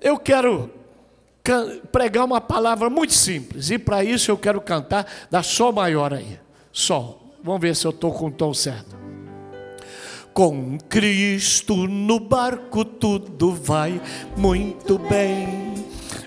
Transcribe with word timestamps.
eu 0.00 0.18
quero 0.18 0.70
pregar 1.90 2.24
uma 2.24 2.40
palavra 2.40 2.88
muito 2.88 3.12
simples, 3.12 3.70
e 3.70 3.78
para 3.78 4.04
isso 4.04 4.30
eu 4.30 4.36
quero 4.36 4.60
cantar 4.60 5.06
da 5.30 5.42
Sol 5.42 5.72
maior 5.72 6.14
aí. 6.14 6.38
Sol. 6.72 7.34
Vamos 7.42 7.60
ver 7.60 7.74
se 7.74 7.86
eu 7.86 7.90
estou 7.90 8.12
com 8.12 8.26
o 8.26 8.30
tom 8.30 8.52
certo. 8.52 8.98
Com 10.32 10.78
Cristo 10.88 11.74
no 11.88 12.20
barco 12.20 12.84
tudo 12.84 13.52
vai 13.52 14.00
muito 14.36 14.98
bem, 14.98 15.74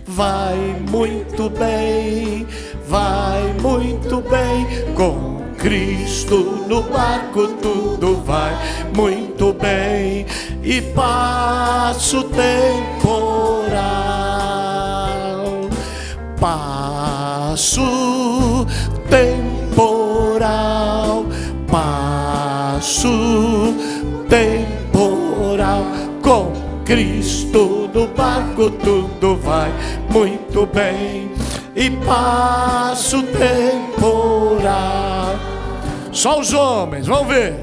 vai 0.06 0.58
muito 0.90 1.50
bem, 1.50 2.46
vai 2.86 3.54
muito 3.62 4.22
bem. 4.22 4.94
Com 4.96 5.33
Cristo 5.64 6.66
no 6.68 6.84
barco 6.84 7.48
tudo 7.48 8.22
vai 8.26 8.54
muito 8.94 9.54
bem 9.54 10.26
e 10.62 10.82
passa 10.82 12.18
o 12.18 12.26
temporal, 12.26 13.72
passo 16.38 18.68
temporal, 19.10 21.26
passo 21.72 23.74
temporal. 24.28 25.86
Com 26.22 26.52
Cristo 26.84 27.90
no 27.94 28.08
barco 28.08 28.70
tudo 28.70 29.38
vai 29.38 29.72
muito 30.10 30.66
bem 30.66 31.32
e 31.74 31.90
passo 31.90 33.24
temporal 33.24 35.53
só 36.14 36.40
os 36.40 36.54
homens, 36.54 37.08
vamos 37.08 37.28
ver. 37.28 37.56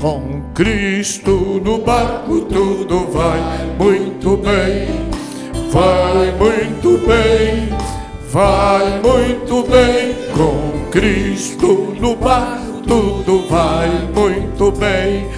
Com 0.00 0.42
Cristo 0.54 1.60
no 1.64 1.78
barco 1.78 2.40
tudo 2.42 3.06
vai 3.12 3.40
muito 3.78 4.36
bem, 4.36 4.88
vai 5.70 6.32
muito 6.32 6.98
bem, 7.06 7.68
vai 8.30 9.00
muito 9.00 9.62
bem. 9.62 10.14
Com 10.34 10.90
Cristo 10.90 11.94
no 12.00 12.16
barco 12.16 12.82
tudo 12.86 13.46
vai 13.48 13.88
muito 14.14 14.70
bem 14.72 15.28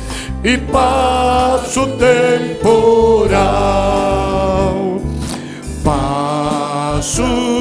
e 0.45 0.59
passa 0.59 1.81
o 1.83 1.87
temporal. 1.97 3.39
Passo 5.85 7.58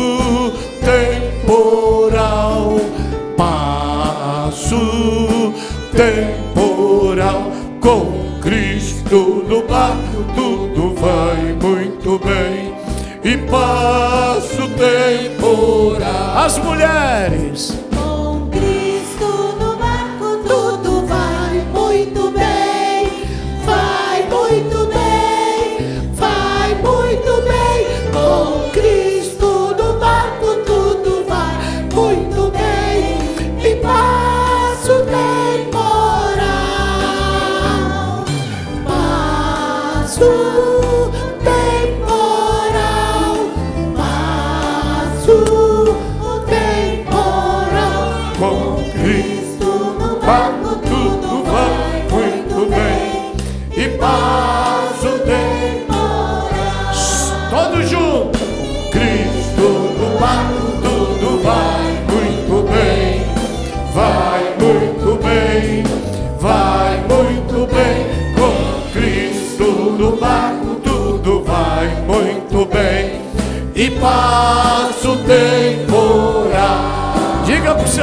temporal 5.98 7.52
com 7.82 8.40
Cristo 8.40 9.44
no 9.50 9.64
barco 9.64 10.24
tudo 10.36 10.94
vai 10.94 11.54
muito 11.60 12.20
bem. 12.20 12.78
E 13.24 13.36
passo 13.50 14.70
temporal. 14.78 16.38
As 16.38 16.60
mulheres 16.60 17.87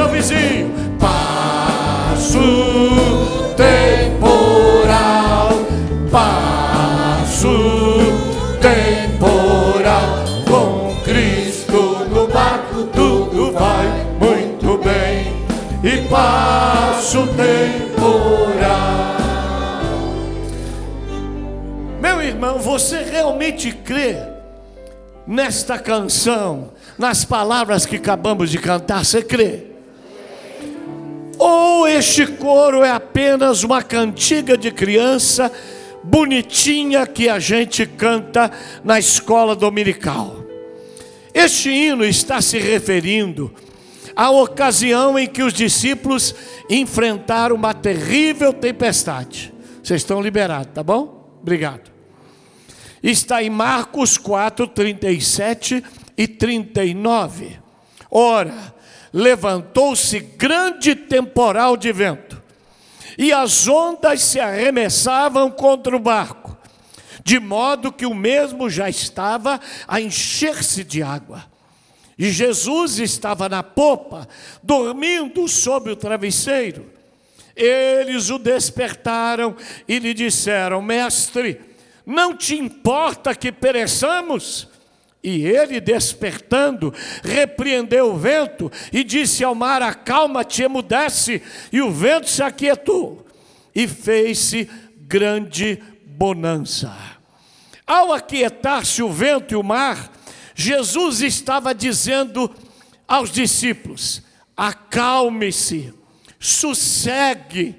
vizinho: 0.09 0.71
passo 0.99 2.39
temporal, 3.55 5.49
passo 6.11 7.49
temporal. 8.61 10.25
Com 10.47 10.95
Cristo 11.03 12.05
no 12.09 12.27
barco 12.27 12.83
tudo 12.93 13.51
vai 13.51 13.87
muito 14.19 14.77
bem 14.83 15.33
e 15.83 16.07
passo 16.07 17.27
temporal. 17.27 17.55
Meu 22.01 22.21
irmão, 22.21 22.59
você 22.59 23.03
realmente 23.03 23.71
crê? 23.71 24.35
nesta 25.27 25.79
canção, 25.79 26.71
nas 26.97 27.25
palavras 27.25 27.85
que 27.85 27.95
acabamos 27.95 28.49
de 28.49 28.59
cantar, 28.59 29.03
você 29.03 29.23
crê? 29.23 29.74
Ou 31.37 31.87
este 31.87 32.25
coro 32.27 32.83
é 32.83 32.91
apenas 32.91 33.63
uma 33.63 33.81
cantiga 33.81 34.57
de 34.57 34.71
criança 34.71 35.51
bonitinha 36.03 37.05
que 37.05 37.27
a 37.27 37.39
gente 37.39 37.85
canta 37.85 38.51
na 38.83 38.99
escola 38.99 39.55
dominical? 39.55 40.43
Este 41.33 41.69
hino 41.69 42.05
está 42.05 42.41
se 42.41 42.57
referindo 42.57 43.53
à 44.15 44.31
ocasião 44.31 45.19
em 45.19 45.27
que 45.27 45.43
os 45.43 45.53
discípulos 45.53 46.33
enfrentaram 46.69 47.55
uma 47.55 47.73
terrível 47.73 48.53
tempestade. 48.53 49.53
Vocês 49.83 50.01
estão 50.01 50.21
liberados, 50.21 50.73
tá 50.73 50.81
bom? 50.81 51.37
Obrigado 51.41 51.95
está 53.11 53.43
em 53.43 53.49
Marcos 53.49 54.17
4, 54.17 54.67
37 54.67 55.83
e 56.17 56.27
39. 56.27 57.59
Ora, 58.09 58.74
levantou-se 59.15 60.19
grande 60.19 60.93
temporal 60.93 61.77
de 61.77 61.89
vento, 61.93 62.43
e 63.17 63.31
as 63.31 63.65
ondas 63.65 64.21
se 64.21 64.41
arremessavam 64.41 65.49
contra 65.49 65.95
o 65.95 65.99
barco, 65.99 66.57
de 67.23 67.39
modo 67.39 67.93
que 67.93 68.05
o 68.05 68.13
mesmo 68.13 68.69
já 68.69 68.89
estava 68.89 69.61
a 69.87 70.01
encher-se 70.01 70.83
de 70.83 71.01
água. 71.01 71.45
E 72.19 72.29
Jesus 72.29 72.99
estava 72.99 73.47
na 73.47 73.63
popa, 73.63 74.27
dormindo 74.61 75.47
sobre 75.47 75.93
o 75.93 75.95
travesseiro. 75.95 76.91
Eles 77.55 78.29
o 78.29 78.37
despertaram 78.37 79.55
e 79.87 79.97
lhe 79.97 80.13
disseram: 80.13 80.81
Mestre, 80.81 81.61
não 82.05 82.35
te 82.35 82.55
importa 82.55 83.33
que 83.33 83.49
pereçamos? 83.49 84.67
E 85.27 85.43
ele, 85.43 85.81
despertando, 85.81 86.93
repreendeu 87.23 88.13
o 88.13 88.15
vento 88.15 88.71
e 88.93 89.03
disse 89.03 89.43
ao 89.43 89.55
mar: 89.55 89.81
Acalma-te, 89.81 90.61
emudece. 90.61 91.41
E 91.71 91.81
o 91.81 91.89
vento 91.91 92.29
se 92.29 92.43
aquietou 92.43 93.25
e 93.73 93.87
fez-se 93.87 94.69
grande 94.99 95.81
bonança. 96.05 96.95
Ao 97.87 98.13
aquietar-se 98.13 99.01
o 99.01 99.11
vento 99.11 99.51
e 99.51 99.57
o 99.57 99.63
mar, 99.63 100.11
Jesus 100.53 101.21
estava 101.21 101.73
dizendo 101.73 102.53
aos 103.07 103.31
discípulos: 103.31 104.21
Acalme-se, 104.55 105.91
sossegue, 106.39 107.75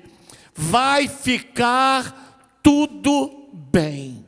vai 0.52 1.06
ficar 1.06 2.58
tudo 2.60 3.48
bem. 3.52 4.26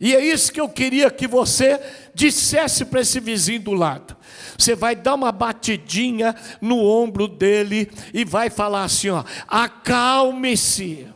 E 0.00 0.14
é 0.14 0.22
isso 0.22 0.52
que 0.52 0.60
eu 0.60 0.68
queria 0.68 1.10
que 1.10 1.26
você 1.26 1.80
dissesse 2.14 2.84
para 2.84 3.00
esse 3.00 3.18
vizinho 3.20 3.60
do 3.60 3.72
lado. 3.72 4.16
Você 4.56 4.74
vai 4.74 4.94
dar 4.94 5.14
uma 5.14 5.32
batidinha 5.32 6.34
no 6.60 6.78
ombro 6.78 7.26
dele 7.26 7.90
e 8.12 8.24
vai 8.24 8.48
falar 8.48 8.84
assim: 8.84 9.10
ó, 9.10 9.24
acalme-se, 9.48 11.08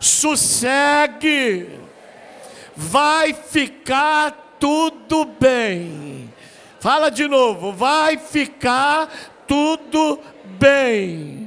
sossegue, 0.00 1.68
vai 2.76 3.32
ficar 3.32 4.56
tudo 4.58 5.24
bem. 5.24 6.32
Fala 6.80 7.10
de 7.10 7.28
novo, 7.28 7.72
vai 7.72 8.18
ficar 8.18 9.08
tudo 9.46 10.18
bem. 10.58 11.41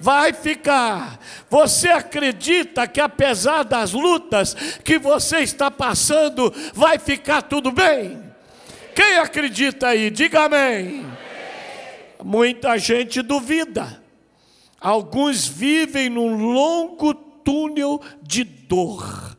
Vai 0.00 0.32
ficar. 0.32 1.18
Você 1.48 1.88
acredita 1.88 2.86
que 2.88 3.00
apesar 3.00 3.62
das 3.62 3.92
lutas 3.92 4.54
que 4.82 4.98
você 4.98 5.40
está 5.40 5.70
passando, 5.70 6.52
vai 6.74 6.98
ficar 6.98 7.42
tudo 7.42 7.70
bem? 7.70 8.22
Quem 8.94 9.18
acredita 9.18 9.88
aí? 9.88 10.10
Diga 10.10 10.44
amém. 10.44 11.06
Muita 12.22 12.78
gente 12.78 13.22
duvida. 13.22 14.02
Alguns 14.80 15.46
vivem 15.46 16.08
num 16.08 16.52
longo 16.52 17.12
túnel 17.12 18.00
de 18.22 18.44
dor, 18.44 19.36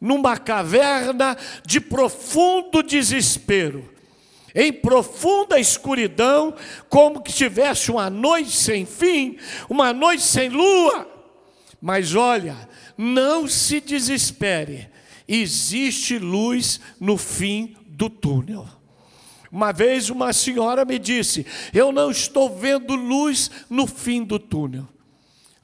numa 0.00 0.36
caverna 0.36 1.36
de 1.64 1.80
profundo 1.80 2.82
desespero, 2.82 3.91
em 4.54 4.72
profunda 4.72 5.58
escuridão, 5.58 6.54
como 6.88 7.22
que 7.22 7.32
tivesse 7.32 7.90
uma 7.90 8.10
noite 8.10 8.52
sem 8.52 8.84
fim, 8.84 9.36
uma 9.68 9.92
noite 9.92 10.22
sem 10.22 10.48
lua. 10.48 11.08
Mas 11.80 12.14
olha, 12.14 12.68
não 12.96 13.48
se 13.48 13.80
desespere, 13.80 14.88
existe 15.26 16.18
luz 16.18 16.80
no 17.00 17.16
fim 17.16 17.76
do 17.86 18.08
túnel. 18.08 18.66
Uma 19.50 19.70
vez 19.70 20.08
uma 20.08 20.32
senhora 20.32 20.84
me 20.84 20.98
disse: 20.98 21.44
Eu 21.74 21.92
não 21.92 22.10
estou 22.10 22.48
vendo 22.48 22.94
luz 22.94 23.50
no 23.68 23.86
fim 23.86 24.24
do 24.24 24.38
túnel. 24.38 24.88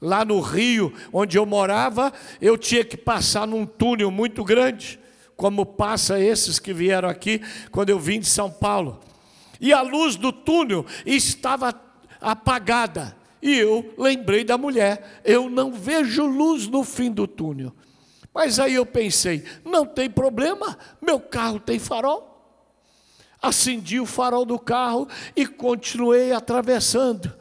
Lá 0.01 0.23
no 0.23 0.39
Rio, 0.39 0.93
onde 1.11 1.37
eu 1.37 1.45
morava, 1.45 2.13
eu 2.39 2.57
tinha 2.57 2.85
que 2.85 2.95
passar 2.95 3.47
num 3.47 3.65
túnel 3.65 4.09
muito 4.11 4.43
grande, 4.43 4.99
como 5.39 5.65
passa 5.65 6.19
esses 6.19 6.59
que 6.59 6.73
vieram 6.73 7.07
aqui 7.07 7.41
quando 7.71 7.89
eu 7.89 7.97
vim 7.97 8.19
de 8.19 8.27
São 8.27 8.51
Paulo. 8.51 8.99
E 9.57 9.71
a 9.71 9.81
luz 9.81 10.17
do 10.17 10.33
túnel 10.33 10.85
estava 11.05 11.73
apagada. 12.19 13.15
E 13.41 13.55
eu 13.55 13.93
lembrei 13.97 14.43
da 14.43 14.57
mulher: 14.57 15.21
eu 15.23 15.49
não 15.49 15.71
vejo 15.71 16.25
luz 16.25 16.67
no 16.67 16.83
fim 16.83 17.09
do 17.09 17.25
túnel. 17.25 17.73
Mas 18.33 18.59
aí 18.59 18.73
eu 18.73 18.85
pensei: 18.85 19.45
não 19.63 19.85
tem 19.85 20.09
problema, 20.09 20.77
meu 21.01 21.21
carro 21.21 21.57
tem 21.57 21.79
farol 21.79 22.27
acendi 23.41 24.01
o 24.01 24.05
farol 24.05 24.43
do 24.43 24.59
carro 24.59 25.07
e 25.33 25.47
continuei 25.47 26.33
atravessando. 26.33 27.33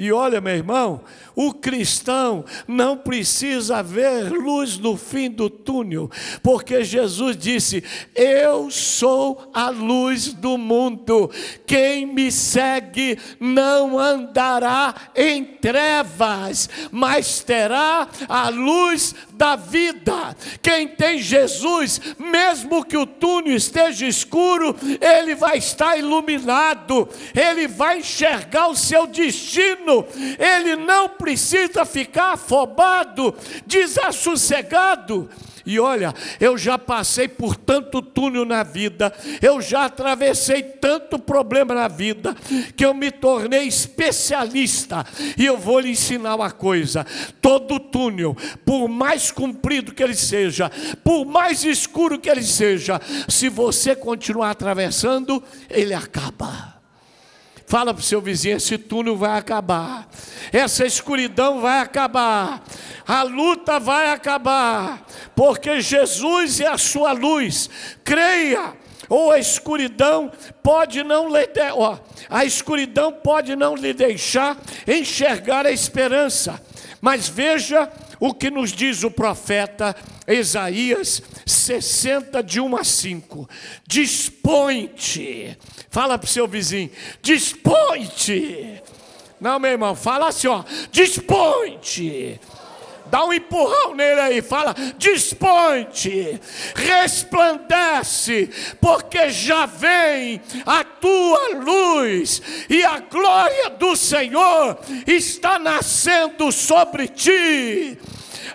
E 0.00 0.12
olha, 0.12 0.40
meu 0.40 0.54
irmão, 0.54 1.00
o 1.34 1.52
cristão 1.52 2.44
não 2.68 2.96
precisa 2.96 3.82
ver 3.82 4.30
luz 4.30 4.78
no 4.78 4.96
fim 4.96 5.28
do 5.28 5.50
túnel, 5.50 6.08
porque 6.40 6.84
Jesus 6.84 7.36
disse: 7.36 7.82
Eu 8.14 8.70
sou 8.70 9.50
a 9.52 9.70
luz 9.70 10.32
do 10.32 10.56
mundo. 10.56 11.28
Quem 11.66 12.06
me 12.06 12.30
segue 12.30 13.18
não 13.40 13.98
andará 13.98 14.94
em 15.16 15.44
trevas, 15.44 16.70
mas 16.92 17.40
terá 17.40 18.06
a 18.28 18.50
luz 18.50 19.16
da 19.38 19.56
vida. 19.56 20.36
Quem 20.60 20.88
tem 20.88 21.18
Jesus, 21.18 22.00
mesmo 22.18 22.84
que 22.84 22.98
o 22.98 23.06
túnel 23.06 23.56
esteja 23.56 24.06
escuro, 24.06 24.76
ele 25.00 25.34
vai 25.34 25.56
estar 25.56 25.96
iluminado, 25.96 27.08
ele 27.34 27.66
vai 27.66 28.00
enxergar 28.00 28.68
o 28.68 28.76
seu 28.76 29.06
destino 29.06 30.06
ele 30.38 30.76
não 30.76 31.08
precisa 31.08 31.84
ficar 31.84 32.32
afobado, 32.32 33.34
desassossegado. 33.66 35.28
E 35.68 35.78
olha, 35.78 36.14
eu 36.40 36.56
já 36.56 36.78
passei 36.78 37.28
por 37.28 37.54
tanto 37.54 38.00
túnel 38.00 38.46
na 38.46 38.62
vida, 38.62 39.12
eu 39.42 39.60
já 39.60 39.84
atravessei 39.84 40.62
tanto 40.62 41.18
problema 41.18 41.74
na 41.74 41.88
vida, 41.88 42.34
que 42.74 42.86
eu 42.86 42.94
me 42.94 43.10
tornei 43.10 43.64
especialista. 43.64 45.04
E 45.36 45.44
eu 45.44 45.58
vou 45.58 45.78
lhe 45.78 45.90
ensinar 45.90 46.36
uma 46.36 46.50
coisa: 46.50 47.04
todo 47.42 47.78
túnel, 47.78 48.34
por 48.64 48.88
mais 48.88 49.30
comprido 49.30 49.92
que 49.92 50.02
ele 50.02 50.14
seja, 50.14 50.72
por 51.04 51.26
mais 51.26 51.62
escuro 51.64 52.18
que 52.18 52.30
ele 52.30 52.42
seja, 52.42 52.98
se 53.28 53.50
você 53.50 53.94
continuar 53.94 54.52
atravessando, 54.52 55.44
ele 55.68 55.92
acaba. 55.92 56.77
Fala 57.68 57.92
para 57.92 58.00
o 58.00 58.04
seu 58.04 58.22
vizinho: 58.22 58.56
esse 58.56 58.78
túnel 58.78 59.14
vai 59.14 59.38
acabar, 59.38 60.08
essa 60.50 60.86
escuridão 60.86 61.60
vai 61.60 61.80
acabar, 61.80 62.64
a 63.06 63.22
luta 63.22 63.78
vai 63.78 64.10
acabar, 64.10 65.06
porque 65.36 65.78
Jesus 65.82 66.60
é 66.60 66.66
a 66.66 66.78
sua 66.78 67.12
luz. 67.12 67.68
Creia, 68.02 68.72
ou 69.06 69.30
a 69.30 69.38
escuridão 69.38 70.32
pode 70.62 71.02
não 71.02 71.28
lhe 71.28 71.46
de... 71.46 71.60
a 72.30 72.44
escuridão 72.46 73.12
pode 73.12 73.54
não 73.54 73.74
lhe 73.74 73.92
deixar 73.92 74.56
enxergar 74.86 75.66
a 75.66 75.70
esperança. 75.70 76.58
Mas 77.02 77.28
veja 77.28 77.92
o 78.18 78.32
que 78.32 78.50
nos 78.50 78.72
diz 78.72 79.04
o 79.04 79.10
profeta 79.10 79.94
Isaías 80.28 81.22
60, 81.46 82.42
de 82.42 82.60
1 82.60 82.76
a 82.76 82.84
5. 82.84 83.48
Dispõe-te. 83.86 85.56
Fala 85.90 86.18
para 86.18 86.26
o 86.26 86.30
seu 86.30 86.46
vizinho: 86.46 86.90
dispõe-te. 87.22 88.82
Não, 89.40 89.58
meu 89.58 89.70
irmão, 89.70 89.94
fala 89.94 90.28
assim, 90.28 90.48
ó. 90.48 90.64
Dispõe-te. 90.90 92.38
Dá 93.10 93.24
um 93.24 93.32
empurrão 93.32 93.94
nele 93.94 94.20
aí, 94.20 94.42
fala: 94.42 94.74
dispõe-te, 94.98 96.38
resplandece, 96.74 98.50
porque 98.80 99.30
já 99.30 99.64
vem 99.64 100.42
a 100.66 100.84
tua 100.84 101.54
luz, 101.54 102.42
e 102.68 102.84
a 102.84 102.98
glória 102.98 103.70
do 103.70 103.96
Senhor 103.96 104.78
está 105.06 105.58
nascendo 105.58 106.52
sobre 106.52 107.08
ti 107.08 107.98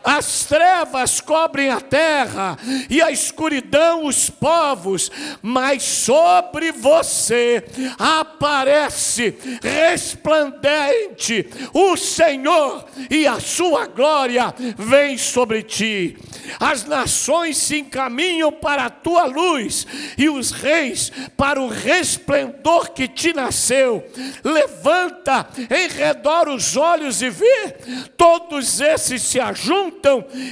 as 0.04 0.46
trevas 0.46 1.20
cobrem 1.20 1.70
a 1.70 1.82
terra 1.82 2.58
e 2.90 3.02
a 3.02 3.12
escuridão 3.12 4.06
os 4.06 4.30
povos, 4.30 5.12
mas 5.42 5.84
sobre 5.84 6.72
você 6.72 7.64
aparece 8.00 9.38
resplandente 9.62 11.48
o 11.74 11.98
Senhor 11.98 12.86
e 13.10 13.28
a 13.28 13.40
sua 13.40 13.88
glória 13.88 14.54
vem 14.78 15.18
sobre 15.18 15.64
ti. 15.64 16.18
As 16.60 16.86
nações 16.86 17.58
se 17.58 17.80
encaminham 17.80 18.52
para 18.52 18.86
a 18.86 18.90
tua 18.90 19.26
luz 19.26 19.88
e 20.18 20.30
os 20.30 20.52
reis 20.52 21.12
para 21.38 21.62
o 21.62 21.68
resplendor 21.68 22.92
que 22.92 23.08
te 23.08 23.34
nasceu. 23.34 24.04
Levanta 24.44 25.48
em 25.70 25.88
redor 25.88 26.50
os 26.50 26.76
olhos 26.76 27.22
e 27.22 27.30
vê, 27.30 27.76
todos 28.18 28.80
esses 28.80 29.22
se 29.22 29.40
ajuntam 29.40 29.83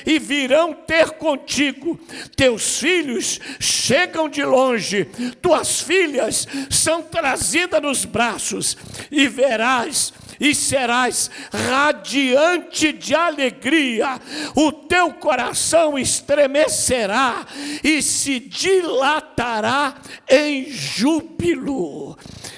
e 0.06 0.19
virão 0.19 0.74
ter 0.74 1.12
contigo. 1.12 2.00
Teus 2.36 2.80
filhos 2.80 3.39
chegam 3.60 4.28
de 4.28 4.44
longe, 4.44 5.06
tuas 5.42 5.81
filhas 5.81 6.48
são 6.70 7.01
trazidas 7.01 7.82
nos 7.82 8.05
braços, 8.05 8.77
e 9.12 9.27
verás 9.27 10.13
e 10.41 10.55
serás 10.55 11.29
radiante 11.53 12.91
de 12.91 13.13
alegria, 13.13 14.19
o 14.55 14.71
teu 14.71 15.13
coração 15.13 16.00
estremecerá 16.00 17.45
e 17.83 18.01
se 18.01 18.39
dilatará 18.39 19.93
em 20.27 20.65
júbilo. 20.71 22.17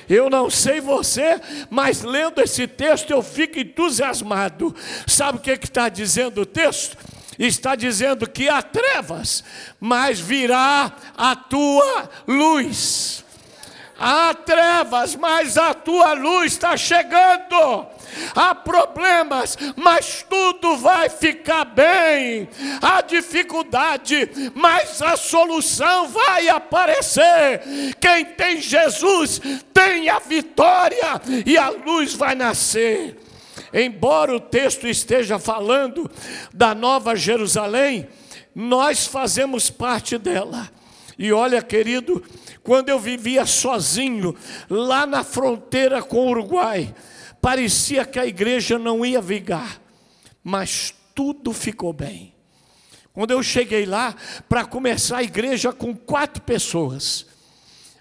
Eu 0.10 0.30
não 0.30 0.50
sei 0.50 0.80
você, 0.80 1.42
mas 1.70 2.04
lendo 2.04 2.42
esse 2.42 2.68
texto 2.68 3.12
eu 3.12 3.22
fico 3.22 3.60
entusiasmado. 3.60 4.74
Sabe 5.06 5.40
o 5.40 5.42
que 5.42 5.52
está 5.52 5.90
dizendo 5.90 6.42
o 6.42 6.46
texto? 6.46 6.98
Está 7.38 7.76
dizendo 7.76 8.30
que 8.30 8.48
há 8.48 8.62
trevas, 8.62 9.44
mas 9.80 10.20
virá 10.20 10.96
a 11.18 11.36
tua 11.36 12.10
luz. 12.28 13.26
Há 14.06 14.34
trevas, 14.34 15.16
mas 15.16 15.58
a 15.58 15.74
tua 15.74 16.12
luz 16.12 16.52
está 16.52 16.76
chegando. 16.76 17.88
Há 18.36 18.54
problemas, 18.54 19.58
mas 19.78 20.26
tudo 20.30 20.76
vai 20.76 21.08
ficar 21.08 21.64
bem. 21.64 22.50
Há 22.82 23.00
dificuldade, 23.00 24.30
mas 24.54 25.02
a 25.02 25.16
solução 25.16 26.10
vai 26.10 26.50
aparecer. 26.50 27.62
Quem 27.98 28.26
tem 28.26 28.60
Jesus 28.60 29.40
tem 29.74 30.10
a 30.10 30.20
vitória 30.20 31.22
e 31.46 31.58
a 31.58 31.70
luz 31.70 32.14
vai 32.14 32.36
nascer. 32.36 33.18
Embora 33.74 34.36
o 34.36 34.40
texto 34.42 34.86
esteja 34.86 35.40
falando 35.40 36.12
da 36.54 36.76
Nova 36.76 37.16
Jerusalém, 37.16 38.10
nós 38.54 39.08
fazemos 39.08 39.70
parte 39.70 40.18
dela. 40.18 40.70
E 41.18 41.32
olha, 41.32 41.62
querido, 41.62 42.24
quando 42.64 42.90
eu 42.90 43.00
vivia 43.00 43.46
sozinho, 43.46 44.36
lá 44.70 45.06
na 45.06 45.24
fronteira 45.24 46.02
com 46.02 46.26
o 46.26 46.30
Uruguai, 46.30 46.94
parecia 47.42 48.06
que 48.06 48.18
a 48.18 48.26
igreja 48.26 48.80
não 48.80 49.06
ia 49.06 49.22
vigar, 49.22 49.82
mas 50.44 50.94
tudo 51.14 51.52
ficou 51.54 51.92
bem. 51.92 52.34
Quando 53.12 53.32
eu 53.32 53.44
cheguei 53.44 53.86
lá, 53.86 54.16
para 54.50 54.66
começar 54.66 55.18
a 55.18 55.24
igreja 55.24 55.72
com 55.72 55.96
quatro 55.96 56.42
pessoas, 56.42 57.28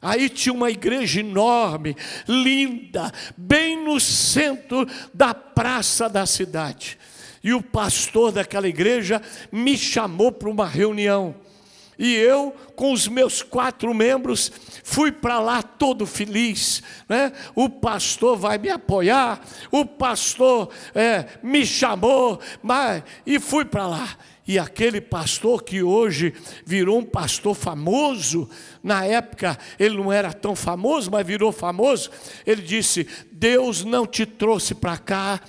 Aí 0.04 0.28
tinha 0.28 0.52
uma 0.52 0.68
igreja 0.68 1.20
enorme, 1.20 1.96
linda, 2.26 3.12
bem 3.36 3.84
no 3.84 4.00
centro 4.00 4.84
da 5.14 5.32
praça 5.32 6.08
da 6.08 6.26
cidade. 6.26 6.98
E 7.42 7.54
o 7.54 7.62
pastor 7.62 8.32
daquela 8.32 8.66
igreja 8.66 9.22
me 9.52 9.78
chamou 9.78 10.32
para 10.32 10.50
uma 10.50 10.66
reunião. 10.66 11.36
E 12.02 12.16
eu, 12.16 12.52
com 12.74 12.92
os 12.92 13.06
meus 13.06 13.42
quatro 13.44 13.94
membros, 13.94 14.50
fui 14.82 15.12
para 15.12 15.38
lá 15.38 15.62
todo 15.62 16.04
feliz. 16.04 16.82
Né? 17.08 17.30
O 17.54 17.68
pastor 17.68 18.36
vai 18.36 18.58
me 18.58 18.68
apoiar, 18.70 19.40
o 19.70 19.86
pastor 19.86 20.68
é, 20.96 21.26
me 21.44 21.64
chamou, 21.64 22.40
mas, 22.60 23.04
e 23.24 23.38
fui 23.38 23.64
para 23.64 23.86
lá. 23.86 24.16
E 24.44 24.58
aquele 24.58 25.00
pastor 25.00 25.62
que 25.62 25.80
hoje 25.80 26.34
virou 26.66 26.98
um 26.98 27.04
pastor 27.04 27.54
famoso, 27.54 28.50
na 28.82 29.04
época 29.04 29.56
ele 29.78 29.96
não 29.96 30.12
era 30.12 30.32
tão 30.32 30.56
famoso, 30.56 31.08
mas 31.08 31.24
virou 31.24 31.52
famoso, 31.52 32.10
ele 32.44 32.62
disse: 32.62 33.06
Deus 33.30 33.84
não 33.84 34.04
te 34.04 34.26
trouxe 34.26 34.74
para 34.74 34.98
cá 34.98 35.40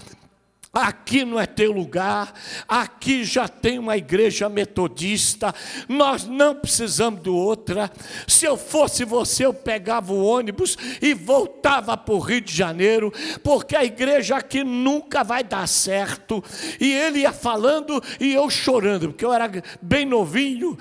Aqui 0.75 1.23
não 1.23 1.39
é 1.39 1.45
teu 1.45 1.71
lugar, 1.71 2.33
aqui 2.67 3.23
já 3.23 3.47
tem 3.47 3.77
uma 3.77 3.95
igreja 3.95 4.49
metodista, 4.49 5.53
nós 5.87 6.25
não 6.25 6.55
precisamos 6.55 7.21
de 7.21 7.29
outra. 7.29 7.91
Se 8.27 8.45
eu 8.45 8.57
fosse 8.57 9.05
você, 9.05 9.45
eu 9.45 9.53
pegava 9.53 10.11
o 10.11 10.25
ônibus 10.25 10.75
e 10.99 11.13
voltava 11.13 11.95
para 11.95 12.15
o 12.15 12.17
Rio 12.17 12.41
de 12.41 12.51
Janeiro, 12.51 13.13
porque 13.43 13.75
a 13.75 13.85
igreja 13.85 14.37
aqui 14.37 14.63
nunca 14.63 15.23
vai 15.23 15.43
dar 15.43 15.67
certo. 15.67 16.43
E 16.79 16.91
ele 16.91 17.19
ia 17.19 17.31
falando 17.31 18.01
e 18.19 18.33
eu 18.33 18.49
chorando, 18.49 19.09
porque 19.09 19.25
eu 19.25 19.31
era 19.31 19.51
bem 19.79 20.07
novinho, 20.07 20.75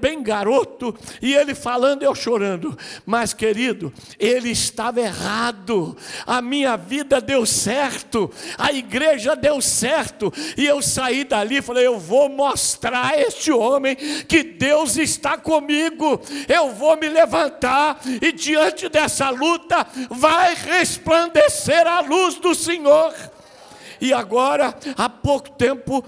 bem 0.00 0.22
garoto, 0.22 0.94
e 1.20 1.34
ele 1.34 1.52
falando 1.52 2.02
e 2.02 2.04
eu 2.04 2.14
chorando. 2.14 2.78
Mas, 3.04 3.34
querido, 3.34 3.92
ele 4.20 4.50
estava 4.50 5.00
errado, 5.00 5.96
a 6.24 6.40
minha 6.40 6.76
vida 6.76 7.20
deu 7.20 7.44
certo, 7.44 8.30
a 8.56 8.72
igreja 8.72 9.31
deu 9.34 9.60
certo. 9.60 10.32
E 10.56 10.66
eu 10.66 10.82
saí 10.82 11.24
dali 11.24 11.58
e 11.58 11.62
falei: 11.62 11.86
eu 11.86 11.98
vou 11.98 12.28
mostrar 12.28 13.12
a 13.12 13.20
este 13.20 13.50
homem 13.50 13.96
que 14.28 14.42
Deus 14.42 14.96
está 14.96 15.36
comigo. 15.36 16.20
Eu 16.48 16.70
vou 16.72 16.96
me 16.96 17.08
levantar 17.08 18.00
e 18.20 18.32
diante 18.32 18.88
dessa 18.88 19.30
luta 19.30 19.86
vai 20.10 20.54
resplandecer 20.54 21.86
a 21.86 22.00
luz 22.00 22.36
do 22.36 22.54
Senhor. 22.54 23.14
E 24.00 24.12
agora, 24.12 24.74
há 24.96 25.08
pouco 25.08 25.50
tempo, 25.50 26.04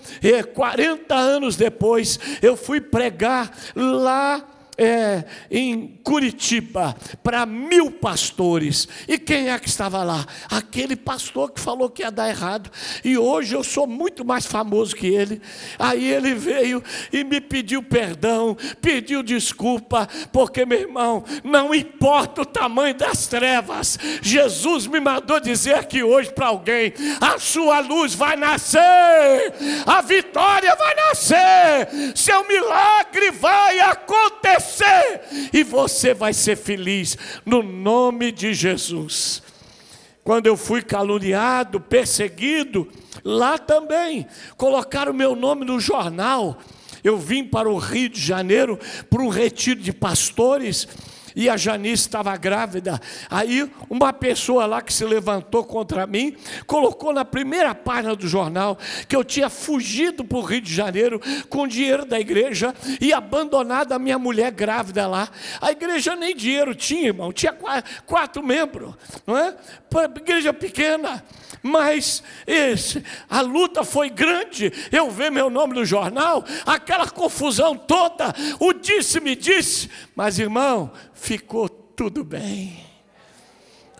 40 0.52 1.14
anos 1.14 1.54
depois, 1.54 2.18
eu 2.42 2.56
fui 2.56 2.80
pregar 2.80 3.56
lá 3.72 4.44
é, 4.76 5.24
em 5.50 5.98
Curitiba 6.02 6.96
para 7.22 7.46
mil 7.46 7.90
pastores. 7.90 8.88
E 9.08 9.18
quem 9.18 9.50
é 9.50 9.58
que 9.58 9.68
estava 9.68 10.02
lá? 10.02 10.26
Aquele 10.50 10.96
pastor 10.96 11.50
que 11.52 11.60
falou 11.60 11.88
que 11.88 12.02
ia 12.02 12.10
dar 12.10 12.28
errado. 12.28 12.70
E 13.04 13.16
hoje 13.16 13.54
eu 13.54 13.62
sou 13.62 13.86
muito 13.86 14.24
mais 14.24 14.46
famoso 14.46 14.94
que 14.94 15.06
ele. 15.06 15.40
Aí 15.78 16.04
ele 16.04 16.34
veio 16.34 16.82
e 17.12 17.24
me 17.24 17.40
pediu 17.40 17.82
perdão, 17.82 18.56
pediu 18.80 19.22
desculpa, 19.22 20.08
porque, 20.32 20.64
meu 20.66 20.80
irmão, 20.80 21.24
não 21.42 21.74
importa 21.74 22.42
o 22.42 22.46
tamanho 22.46 22.94
das 22.94 23.26
trevas, 23.26 23.98
Jesus 24.20 24.86
me 24.86 25.00
mandou 25.00 25.40
dizer 25.40 25.74
aqui 25.74 26.02
hoje 26.02 26.32
para 26.32 26.46
alguém: 26.46 26.92
a 27.20 27.38
sua 27.38 27.80
luz 27.80 28.14
vai 28.14 28.36
nascer, 28.36 28.80
a 29.86 30.00
vitória 30.02 30.74
vai 30.76 30.94
nascer, 30.94 31.88
seu 32.14 32.46
milagre 32.46 33.30
vai 33.30 33.80
acontecer 33.80 34.63
e 35.52 35.62
você 35.62 36.14
vai 36.14 36.32
ser 36.32 36.56
feliz 36.56 37.16
no 37.44 37.62
nome 37.62 38.32
de 38.32 38.54
Jesus. 38.54 39.42
Quando 40.22 40.46
eu 40.46 40.56
fui 40.56 40.80
caluniado, 40.80 41.80
perseguido, 41.80 42.88
lá 43.22 43.58
também 43.58 44.26
colocaram 44.56 45.12
meu 45.12 45.36
nome 45.36 45.64
no 45.64 45.78
jornal. 45.78 46.58
Eu 47.02 47.18
vim 47.18 47.44
para 47.44 47.68
o 47.68 47.76
Rio 47.76 48.08
de 48.08 48.20
Janeiro 48.20 48.78
para 49.10 49.20
um 49.22 49.28
retiro 49.28 49.80
de 49.80 49.92
pastores 49.92 50.88
e 51.34 51.48
a 51.48 51.56
Janice 51.56 52.02
estava 52.02 52.36
grávida. 52.36 53.00
Aí 53.30 53.70
uma 53.88 54.12
pessoa 54.12 54.66
lá 54.66 54.80
que 54.80 54.92
se 54.92 55.04
levantou 55.04 55.64
contra 55.64 56.06
mim, 56.06 56.36
colocou 56.66 57.12
na 57.12 57.24
primeira 57.24 57.74
página 57.74 58.14
do 58.14 58.26
jornal 58.26 58.78
que 59.08 59.16
eu 59.16 59.24
tinha 59.24 59.48
fugido 59.48 60.24
para 60.24 60.38
o 60.38 60.42
Rio 60.42 60.60
de 60.60 60.72
Janeiro 60.72 61.20
com 61.48 61.66
dinheiro 61.66 62.04
da 62.04 62.18
igreja 62.18 62.74
e 63.00 63.12
abandonado 63.12 63.92
a 63.92 63.98
minha 63.98 64.18
mulher 64.18 64.50
grávida 64.50 65.06
lá. 65.06 65.28
A 65.60 65.70
igreja 65.70 66.14
nem 66.16 66.34
dinheiro 66.34 66.74
tinha, 66.74 67.08
irmão, 67.08 67.32
tinha 67.32 67.52
quatro, 67.52 67.92
quatro 68.06 68.42
membros, 68.42 68.94
não 69.26 69.36
é? 69.36 69.54
Igreja 70.16 70.52
pequena 70.52 71.22
mas 71.64 72.22
esse, 72.46 73.02
a 73.28 73.40
luta 73.40 73.82
foi 73.82 74.10
grande. 74.10 74.70
Eu 74.92 75.10
ver 75.10 75.30
meu 75.30 75.48
nome 75.48 75.74
no 75.74 75.84
jornal, 75.84 76.44
aquela 76.66 77.08
confusão 77.08 77.74
toda, 77.74 78.34
o 78.60 78.74
disse-me 78.74 79.34
disse, 79.34 79.90
mas 80.14 80.38
irmão, 80.38 80.92
ficou 81.14 81.68
tudo 81.68 82.22
bem 82.22 82.93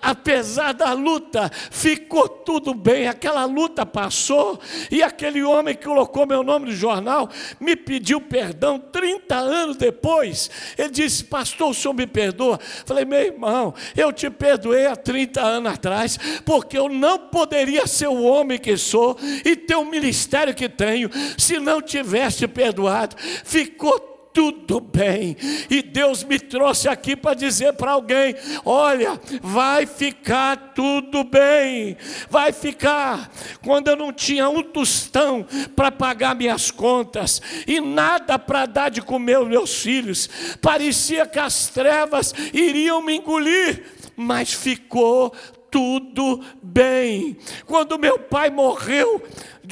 apesar 0.05 0.75
da 0.75 0.93
luta, 0.93 1.51
ficou 1.71 2.29
tudo 2.29 2.75
bem. 2.75 3.09
Aquela 3.09 3.45
luta 3.47 3.87
passou 3.87 4.61
e 4.91 5.03
aquele 5.03 5.43
homem 5.43 5.75
que 5.75 5.85
colocou 5.85 6.27
meu 6.27 6.43
nome 6.43 6.67
no 6.67 6.73
jornal 6.73 7.31
me 7.59 7.75
pediu 7.75 8.21
perdão 8.21 8.79
30 8.79 9.35
anos 9.35 9.77
depois. 9.77 10.51
Ele 10.77 10.91
disse: 10.91 11.25
Pastor, 11.25 11.71
o 11.71 11.75
senhor 11.75 11.95
me 11.95 12.07
perdoa? 12.07 12.61
Falei: 12.85 13.05
Meu 13.05 13.21
irmão, 13.21 13.75
eu 13.97 14.13
te 14.13 14.29
perdoei 14.29 14.87
há 14.87 14.95
30 14.95 15.41
anos 15.41 15.73
atrás, 15.73 16.19
porque 16.45 16.77
eu 16.77 16.89
não 16.89 17.19
poderia 17.19 17.87
ser 17.87 18.09
o 18.09 18.23
homem 18.23 18.59
que 18.59 18.77
sou 18.77 19.17
e 19.45 19.57
ter 19.57 19.77
o 19.77 19.85
ministério 19.85 20.55
que 20.55 20.69
tenho 20.69 21.11
se 21.39 21.59
não 21.59 21.81
tivesse 21.81 22.47
perdoado. 22.47 23.17
Ficou 23.45 24.14
tudo 24.35 24.81
bem. 24.81 25.37
E 25.71 25.81
Deus 25.81 26.25
me 26.25 26.41
trouxe 26.41 26.89
aqui 26.89 27.15
para 27.15 27.35
dizer 27.35 27.73
para 27.75 27.93
alguém: 27.93 28.35
olha, 28.65 29.19
vai 29.41 29.87
ficar 29.87 30.73
tudo 30.75 31.23
bem, 31.23 31.97
vai 32.29 32.53
ficar. 32.53 33.31
Quando 33.63 33.89
eu 33.89 33.97
não 33.97 34.13
tinha 34.13 34.49
um 34.49 34.63
tostão 34.63 35.47
para 35.77 35.93
pagar 35.93 36.35
minhas 36.35 36.71
contas 36.71 37.41
e 37.67 37.81
nada 37.81 38.37
para 38.39 38.67
dar 38.67 38.91
de 38.91 39.01
comer 39.01 39.37
aos 39.37 39.49
meus 39.49 39.81
filhos, 39.81 40.29
parecia 40.61 41.25
que 41.27 41.39
as 41.39 41.69
trevas 41.69 42.35
iriam 42.53 43.01
me 43.01 43.17
engolir, 43.17 43.85
mas 44.17 44.53
ficou 44.53 45.33
tudo 45.75 46.41
bem. 46.63 47.37
Quando 47.67 47.99
meu 47.99 48.17
pai 48.17 48.49
morreu, 48.49 49.21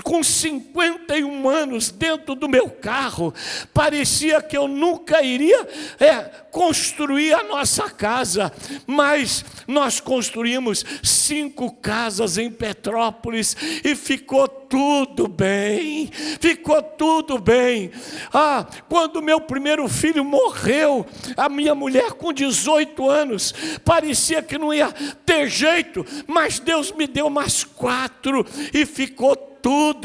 com 0.03 0.23
51 0.23 1.49
anos, 1.49 1.91
dentro 1.91 2.35
do 2.35 2.49
meu 2.49 2.71
carro, 2.71 3.35
parecia 3.75 4.41
que 4.41 4.57
eu 4.57 4.67
nunca 4.67 5.23
iria 5.23 5.69
é, 6.01 6.23
construir 6.51 7.35
a 7.35 7.43
nossa 7.43 7.91
casa, 7.91 8.53
mas 8.87 9.45
nós 9.67 10.01
construímos 10.01 10.85
cinco 11.03 11.73
casas 11.73 12.39
em 12.39 12.51
Petrópolis 12.51 13.57
e 13.85 13.95
ficou 13.95 14.49
tudo 14.49 15.29
bem, 15.29 16.11
ficou 16.41 16.83
tudo 16.83 17.39
bem. 17.39 17.91
Ah, 18.33 18.67
quando 18.89 19.21
meu 19.21 19.41
primeiro 19.41 19.87
filho 19.89 20.25
morreu, 20.25 21.05
a 21.37 21.49
minha 21.49 21.75
mulher 21.75 22.13
com 22.13 22.33
18 22.33 23.09
anos, 23.09 23.55
parecia 23.85 24.43
que 24.43 24.57
não 24.57 24.73
ia 24.73 24.91
ter 25.27 25.49
jeito, 25.49 26.07
mas 26.27 26.59
Deus 26.59 26.93
me 26.93 27.07
deu 27.07 27.29
mais 27.29 27.65
quatro 27.65 28.47
e 28.73 28.87
ficou 28.87 29.37
tudo 29.37 29.52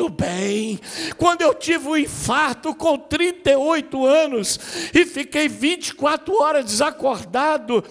bem. 0.09 0.79
Quando 1.17 1.41
eu 1.41 1.53
tive 1.53 1.87
um 1.87 1.97
infarto 1.97 2.75
com 2.75 2.97
38 2.97 4.05
anos 4.05 4.59
e 4.93 5.05
fiquei 5.05 5.47
24 5.47 6.41
horas 6.41 6.65
desacordado 6.65 7.83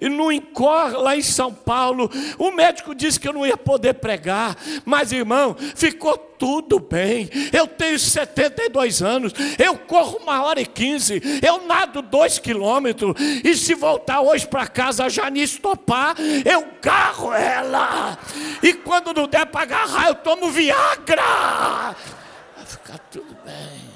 no 0.00 0.30
Incor 0.30 0.92
lá 0.98 1.16
em 1.16 1.22
São 1.22 1.52
Paulo, 1.52 2.10
o 2.38 2.50
médico 2.50 2.94
disse 2.94 3.18
que 3.18 3.28
eu 3.28 3.32
não 3.32 3.46
ia 3.46 3.56
poder 3.56 3.94
pregar, 3.94 4.56
mas 4.84 5.12
irmão, 5.12 5.56
ficou 5.74 6.16
tudo 6.16 6.78
bem. 6.78 7.30
Eu 7.52 7.66
tenho 7.66 7.98
72 7.98 9.02
anos, 9.02 9.32
eu 9.58 9.76
corro 9.78 10.18
uma 10.18 10.42
hora 10.42 10.60
e 10.60 10.66
quinze, 10.66 11.22
eu 11.42 11.66
nado 11.66 12.02
dois 12.02 12.38
quilômetros, 12.38 13.14
e 13.42 13.54
se 13.56 13.74
voltar 13.74 14.20
hoje 14.20 14.46
para 14.46 14.66
casa, 14.66 15.04
a 15.04 15.08
Janice 15.08 15.60
topar, 15.60 16.16
eu 16.44 16.74
carro 16.80 17.32
ela. 17.32 18.18
E 18.62 18.74
quando 18.74 19.14
não 19.14 19.26
der 19.26 19.46
para 19.46 19.62
agarrar, 19.62 20.08
eu 20.08 20.14
tomo 20.16 20.50
Viagra. 20.50 21.13
Vai 21.22 22.66
ficar 22.66 22.98
tudo 23.10 23.36
bem. 23.44 23.90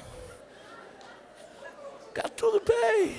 Ficar 2.07 2.29
tudo 2.29 2.61
bem. 2.65 3.17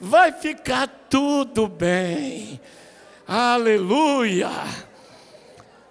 Vai 0.00 0.32
ficar 0.32 0.88
tudo 1.08 1.66
bem. 1.66 2.60
Aleluia. 3.26 4.50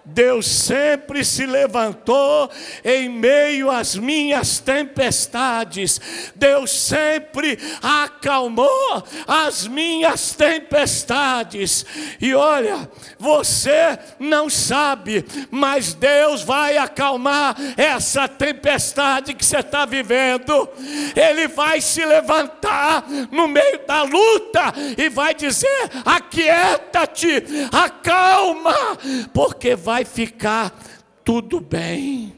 Deus 0.06 0.46
sempre 0.46 1.24
se 1.24 1.44
levantou 1.44 2.48
em 2.84 3.08
meio 3.08 3.68
às 3.68 3.96
minhas 3.96 4.60
tempestades. 4.60 6.00
Deus 6.36 6.70
sempre 6.70 7.58
acalmou 7.82 9.04
as 9.26 9.66
minhas 9.66 10.32
tempestades. 10.32 11.84
E 12.20 12.32
olha, 12.34 12.88
você 13.18 13.98
não 14.20 14.48
sabe, 14.48 15.24
mas 15.50 15.92
Deus 15.92 16.42
vai 16.42 16.78
acalmar 16.78 17.56
essa 17.76 18.28
tempestade 18.28 19.34
que 19.34 19.44
você 19.44 19.58
está 19.58 19.84
vivendo. 19.84 20.68
Ele 21.16 21.48
vai 21.48 21.80
se 21.80 22.04
levantar 22.04 23.04
no 23.32 23.48
meio 23.48 23.84
da 23.84 24.02
luta 24.02 24.72
e 24.96 25.08
vai 25.08 25.34
dizer: 25.34 25.90
aquieta-te, 26.04 27.42
acalma, 27.72 28.96
porque 29.32 29.74
vai 29.74 29.95
vai 29.96 30.04
ficar 30.04 30.78
tudo 31.24 31.58
bem. 31.58 32.34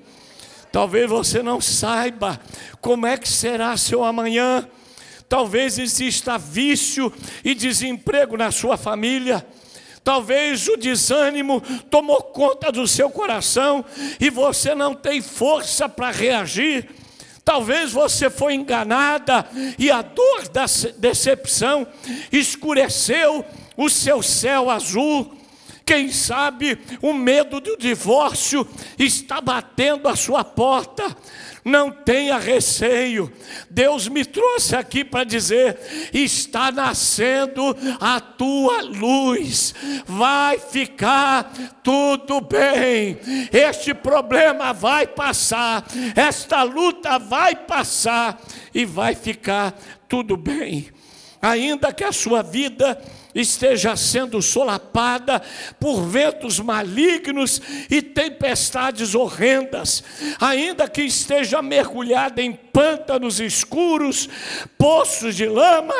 Talvez 0.70 1.10
você 1.10 1.42
não 1.42 1.60
saiba 1.60 2.40
como 2.80 3.04
é 3.04 3.16
que 3.16 3.28
será 3.28 3.76
seu 3.76 4.04
amanhã. 4.04 4.68
Talvez 5.28 5.76
exista 5.76 6.38
vício 6.38 7.12
e 7.42 7.56
desemprego 7.56 8.36
na 8.36 8.52
sua 8.52 8.76
família. 8.76 9.44
Talvez 10.04 10.68
o 10.68 10.76
desânimo 10.76 11.60
tomou 11.90 12.22
conta 12.22 12.70
do 12.70 12.86
seu 12.86 13.10
coração 13.10 13.84
e 14.20 14.30
você 14.30 14.72
não 14.72 14.94
tem 14.94 15.20
força 15.20 15.88
para 15.88 16.12
reagir. 16.12 16.88
Talvez 17.44 17.90
você 17.90 18.30
foi 18.30 18.54
enganada 18.54 19.44
e 19.76 19.90
a 19.90 20.00
dor 20.00 20.46
da 20.48 20.66
decepção 20.96 21.88
escureceu 22.30 23.44
o 23.76 23.90
seu 23.90 24.22
céu 24.22 24.70
azul. 24.70 25.37
Quem 25.88 26.12
sabe 26.12 26.78
o 27.00 27.14
medo 27.14 27.62
do 27.62 27.74
divórcio 27.78 28.68
está 28.98 29.40
batendo 29.40 30.06
a 30.06 30.14
sua 30.14 30.44
porta. 30.44 31.16
Não 31.64 31.90
tenha 31.90 32.36
receio. 32.36 33.32
Deus 33.70 34.06
me 34.06 34.22
trouxe 34.22 34.76
aqui 34.76 35.02
para 35.02 35.24
dizer: 35.24 35.78
está 36.12 36.70
nascendo 36.70 37.74
a 37.98 38.20
tua 38.20 38.82
luz. 38.82 39.74
Vai 40.06 40.58
ficar 40.58 41.50
tudo 41.82 42.42
bem. 42.42 43.18
Este 43.50 43.94
problema 43.94 44.74
vai 44.74 45.06
passar. 45.06 45.86
Esta 46.14 46.64
luta 46.64 47.18
vai 47.18 47.56
passar 47.56 48.38
e 48.74 48.84
vai 48.84 49.14
ficar 49.14 49.72
tudo 50.06 50.36
bem. 50.36 50.90
Ainda 51.40 51.92
que 51.92 52.02
a 52.02 52.12
sua 52.12 52.42
vida 52.42 53.00
esteja 53.34 53.96
sendo 53.96 54.42
solapada 54.42 55.40
por 55.78 56.02
ventos 56.02 56.58
malignos 56.58 57.60
e 57.88 58.02
tempestades 58.02 59.14
horrendas, 59.14 60.02
ainda 60.40 60.88
que 60.88 61.02
esteja 61.02 61.62
mergulhada 61.62 62.42
em 62.42 62.52
pântanos 62.52 63.38
escuros, 63.38 64.28
poços 64.76 65.36
de 65.36 65.46
lama 65.46 65.94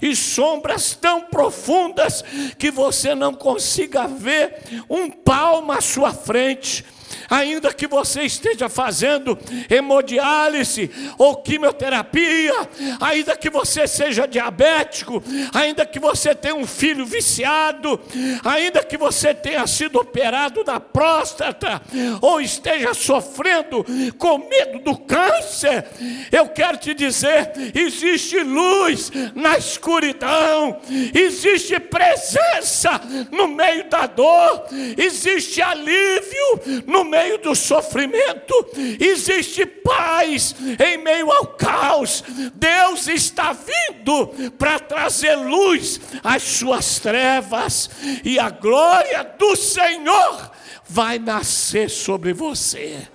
e 0.00 0.14
sombras 0.14 0.94
tão 0.94 1.22
profundas 1.22 2.22
que 2.58 2.70
você 2.70 3.14
não 3.14 3.32
consiga 3.32 4.06
ver 4.06 4.84
um 4.90 5.10
palmo 5.10 5.72
à 5.72 5.80
sua 5.80 6.12
frente 6.12 6.84
ainda 7.32 7.72
que 7.72 7.86
você 7.86 8.24
esteja 8.24 8.68
fazendo 8.68 9.38
hemodiálise 9.70 10.90
ou 11.16 11.36
quimioterapia, 11.36 12.52
ainda 13.00 13.34
que 13.34 13.48
você 13.48 13.86
seja 13.86 14.28
diabético, 14.28 15.22
ainda 15.54 15.86
que 15.86 15.98
você 15.98 16.34
tenha 16.34 16.54
um 16.54 16.66
filho 16.66 17.06
viciado, 17.06 17.98
ainda 18.44 18.84
que 18.84 18.98
você 18.98 19.32
tenha 19.32 19.66
sido 19.66 19.98
operado 19.98 20.62
da 20.62 20.78
próstata 20.78 21.80
ou 22.20 22.38
esteja 22.38 22.92
sofrendo 22.92 23.82
com 24.18 24.36
medo 24.36 24.80
do 24.80 24.98
câncer, 24.98 25.86
eu 26.30 26.48
quero 26.48 26.76
te 26.76 26.92
dizer: 26.92 27.50
existe 27.74 28.40
luz 28.40 29.10
na 29.34 29.56
escuridão, 29.56 30.78
existe 31.14 31.80
presença 31.80 33.00
no 33.30 33.48
meio 33.48 33.88
da 33.88 34.06
dor, 34.06 34.66
existe 34.98 35.62
alívio 35.62 36.82
no 36.86 37.04
meio 37.04 37.21
meio 37.22 37.38
do 37.38 37.54
sofrimento, 37.54 38.54
existe 38.98 39.64
paz 39.64 40.54
em 40.78 40.98
meio 40.98 41.30
ao 41.30 41.46
caos. 41.46 42.24
Deus 42.54 43.06
está 43.06 43.52
vindo 43.52 44.28
para 44.58 44.78
trazer 44.80 45.36
luz 45.36 46.00
às 46.22 46.42
suas 46.42 46.98
trevas, 46.98 47.90
e 48.24 48.38
a 48.38 48.50
glória 48.50 49.24
do 49.38 49.54
Senhor 49.56 50.50
vai 50.88 51.18
nascer 51.18 51.88
sobre 51.88 52.32
você. 52.32 53.06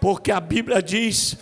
Porque 0.00 0.32
a 0.32 0.40
Bíblia 0.40 0.82
diz: 0.82 1.36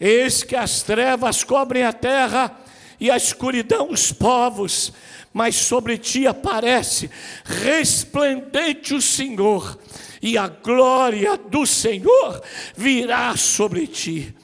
Eis 0.00 0.42
que 0.42 0.56
as 0.56 0.82
trevas 0.82 1.44
cobrem 1.44 1.84
a 1.84 1.92
terra 1.92 2.58
e 3.00 3.10
a 3.10 3.16
escuridão 3.16 3.90
os 3.90 4.10
povos, 4.10 4.92
mas 5.32 5.56
sobre 5.56 5.98
ti 5.98 6.26
aparece 6.26 7.10
resplendente 7.44 8.94
o 8.94 9.02
Senhor 9.02 9.78
e 10.20 10.36
a 10.36 10.48
glória 10.48 11.36
do 11.36 11.66
Senhor 11.66 12.42
virá 12.76 13.36
sobre 13.36 13.86
ti. 13.86 14.34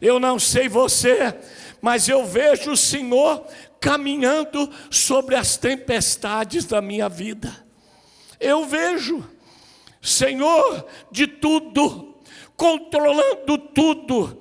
Eu 0.00 0.18
não 0.18 0.38
sei 0.38 0.68
você, 0.68 1.34
mas 1.80 2.08
eu 2.08 2.24
vejo 2.24 2.72
o 2.72 2.76
Senhor 2.76 3.44
caminhando 3.80 4.70
sobre 4.90 5.34
as 5.34 5.56
tempestades 5.56 6.64
da 6.64 6.80
minha 6.80 7.08
vida. 7.08 7.52
Eu 8.38 8.64
vejo, 8.66 9.28
Senhor 10.00 10.86
de 11.10 11.26
tudo, 11.26 12.16
controlando 12.56 13.58
tudo. 13.58 14.38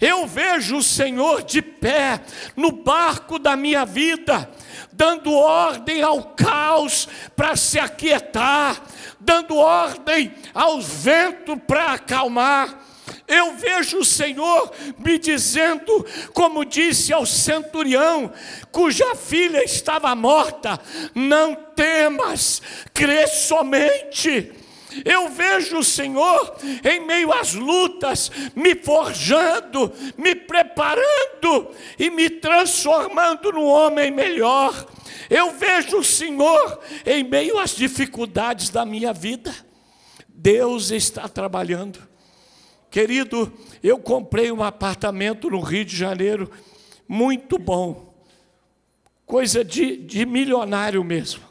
Eu 0.00 0.26
vejo 0.26 0.78
o 0.78 0.82
Senhor 0.82 1.42
de 1.42 1.60
pé 1.60 2.20
no 2.56 2.72
barco 2.72 3.38
da 3.38 3.54
minha 3.54 3.84
vida, 3.84 4.50
dando 4.90 5.32
ordem 5.32 6.02
ao 6.02 6.22
caos 6.22 7.06
para 7.36 7.54
se 7.54 7.78
aquietar, 7.78 8.82
dando 9.20 9.56
ordem 9.56 10.32
aos 10.54 10.86
ventos 10.86 11.58
para 11.66 11.92
acalmar. 11.92 12.80
Eu 13.28 13.54
vejo 13.56 13.98
o 13.98 14.04
Senhor 14.04 14.72
me 14.98 15.18
dizendo, 15.18 16.04
como 16.32 16.64
disse 16.64 17.12
ao 17.12 17.26
centurião, 17.26 18.32
cuja 18.72 19.14
filha 19.14 19.62
estava 19.62 20.14
morta: 20.14 20.80
não 21.14 21.54
temas, 21.54 22.62
crê 22.94 23.26
somente. 23.26 24.52
Eu 25.04 25.28
vejo 25.28 25.78
o 25.78 25.84
Senhor 25.84 26.56
em 26.84 27.06
meio 27.06 27.32
às 27.32 27.54
lutas, 27.54 28.30
me 28.54 28.74
forjando, 28.74 29.92
me 30.16 30.34
preparando 30.34 31.70
e 31.98 32.10
me 32.10 32.28
transformando 32.28 33.52
no 33.52 33.64
homem 33.64 34.10
melhor. 34.10 34.86
Eu 35.28 35.52
vejo 35.52 35.98
o 35.98 36.04
Senhor 36.04 36.80
em 37.06 37.22
meio 37.22 37.58
às 37.58 37.76
dificuldades 37.76 38.70
da 38.70 38.84
minha 38.84 39.12
vida. 39.12 39.54
Deus 40.28 40.90
está 40.90 41.28
trabalhando. 41.28 42.08
Querido, 42.90 43.52
eu 43.82 43.98
comprei 43.98 44.50
um 44.50 44.64
apartamento 44.64 45.48
no 45.48 45.60
Rio 45.60 45.84
de 45.84 45.96
Janeiro, 45.96 46.50
muito 47.06 47.56
bom, 47.56 48.12
coisa 49.24 49.64
de, 49.64 49.96
de 49.96 50.26
milionário 50.26 51.04
mesmo. 51.04 51.42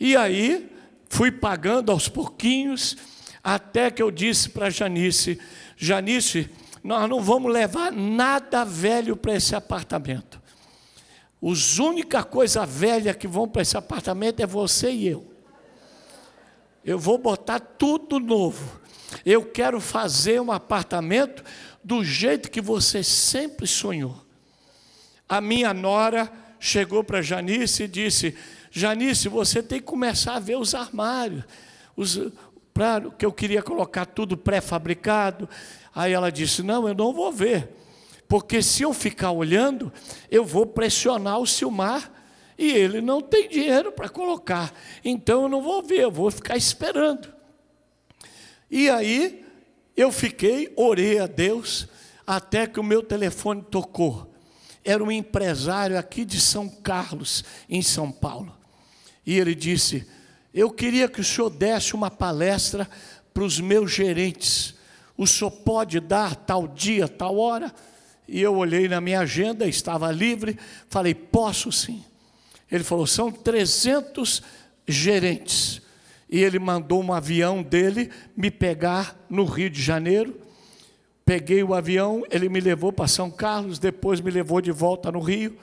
E 0.00 0.16
aí, 0.16 0.71
fui 1.12 1.30
pagando 1.30 1.92
aos 1.92 2.08
pouquinhos, 2.08 2.96
até 3.44 3.90
que 3.90 4.02
eu 4.02 4.10
disse 4.10 4.48
para 4.48 4.70
Janice: 4.70 5.38
Janice, 5.76 6.48
nós 6.82 7.06
não 7.06 7.20
vamos 7.20 7.52
levar 7.52 7.92
nada 7.92 8.64
velho 8.64 9.14
para 9.14 9.34
esse 9.34 9.54
apartamento. 9.54 10.40
Os 11.38 11.78
única 11.78 12.24
coisa 12.24 12.64
velha 12.64 13.12
que 13.12 13.28
vão 13.28 13.46
para 13.46 13.60
esse 13.60 13.76
apartamento 13.76 14.40
é 14.40 14.46
você 14.46 14.90
e 14.90 15.06
eu. 15.06 15.30
Eu 16.82 16.98
vou 16.98 17.18
botar 17.18 17.60
tudo 17.60 18.18
novo. 18.18 18.80
Eu 19.22 19.44
quero 19.44 19.80
fazer 19.80 20.40
um 20.40 20.50
apartamento 20.50 21.44
do 21.84 22.02
jeito 22.02 22.50
que 22.50 22.60
você 22.60 23.04
sempre 23.04 23.66
sonhou. 23.66 24.16
A 25.28 25.42
minha 25.42 25.74
nora 25.74 26.32
chegou 26.58 27.04
para 27.04 27.20
Janice 27.20 27.82
e 27.82 27.88
disse: 27.88 28.34
Janice, 28.74 29.28
você 29.28 29.62
tem 29.62 29.78
que 29.78 29.84
começar 29.84 30.36
a 30.36 30.40
ver 30.40 30.56
os 30.56 30.74
armários, 30.74 31.44
os, 31.94 32.18
pra, 32.72 33.02
que 33.18 33.26
eu 33.26 33.30
queria 33.30 33.62
colocar 33.62 34.06
tudo 34.06 34.34
pré-fabricado. 34.34 35.46
Aí 35.94 36.14
ela 36.14 36.32
disse: 36.32 36.62
Não, 36.62 36.88
eu 36.88 36.94
não 36.94 37.12
vou 37.12 37.30
ver. 37.30 37.68
Porque 38.26 38.62
se 38.62 38.82
eu 38.82 38.94
ficar 38.94 39.30
olhando, 39.30 39.92
eu 40.30 40.42
vou 40.42 40.64
pressionar 40.64 41.38
o 41.38 41.46
Silmar 41.46 42.10
e 42.56 42.70
ele 42.70 43.02
não 43.02 43.20
tem 43.20 43.46
dinheiro 43.46 43.92
para 43.92 44.08
colocar. 44.08 44.72
Então 45.04 45.42
eu 45.42 45.48
não 45.50 45.60
vou 45.60 45.82
ver, 45.82 46.04
eu 46.04 46.10
vou 46.10 46.30
ficar 46.30 46.56
esperando. 46.56 47.30
E 48.70 48.88
aí 48.88 49.44
eu 49.94 50.10
fiquei, 50.10 50.72
orei 50.76 51.18
a 51.18 51.26
Deus, 51.26 51.86
até 52.26 52.66
que 52.66 52.80
o 52.80 52.84
meu 52.84 53.02
telefone 53.02 53.62
tocou. 53.70 54.32
Era 54.82 55.04
um 55.04 55.12
empresário 55.12 55.98
aqui 55.98 56.24
de 56.24 56.40
São 56.40 56.70
Carlos, 56.70 57.44
em 57.68 57.82
São 57.82 58.10
Paulo. 58.10 58.61
E 59.24 59.38
ele 59.38 59.54
disse: 59.54 60.06
Eu 60.52 60.70
queria 60.70 61.08
que 61.08 61.20
o 61.20 61.24
senhor 61.24 61.50
desse 61.50 61.94
uma 61.94 62.10
palestra 62.10 62.88
para 63.32 63.44
os 63.44 63.60
meus 63.60 63.90
gerentes. 63.92 64.74
O 65.16 65.26
senhor 65.26 65.50
pode 65.50 66.00
dar 66.00 66.34
tal 66.34 66.66
dia, 66.66 67.08
tal 67.08 67.38
hora? 67.38 67.72
E 68.26 68.40
eu 68.40 68.56
olhei 68.56 68.88
na 68.88 69.00
minha 69.00 69.20
agenda, 69.20 69.66
estava 69.66 70.10
livre, 70.10 70.58
falei: 70.88 71.14
posso 71.14 71.70
sim. 71.70 72.04
Ele 72.70 72.84
falou: 72.84 73.06
são 73.06 73.30
300 73.30 74.42
gerentes. 74.86 75.82
E 76.30 76.42
ele 76.42 76.58
mandou 76.58 77.02
um 77.02 77.12
avião 77.12 77.62
dele 77.62 78.10
me 78.34 78.50
pegar 78.50 79.14
no 79.28 79.44
Rio 79.44 79.68
de 79.68 79.82
Janeiro. 79.82 80.40
Peguei 81.26 81.62
o 81.62 81.74
avião, 81.74 82.24
ele 82.30 82.48
me 82.48 82.58
levou 82.58 82.90
para 82.90 83.06
São 83.06 83.30
Carlos, 83.30 83.78
depois 83.78 84.20
me 84.20 84.30
levou 84.30 84.60
de 84.60 84.72
volta 84.72 85.12
no 85.12 85.20
Rio. 85.20 85.56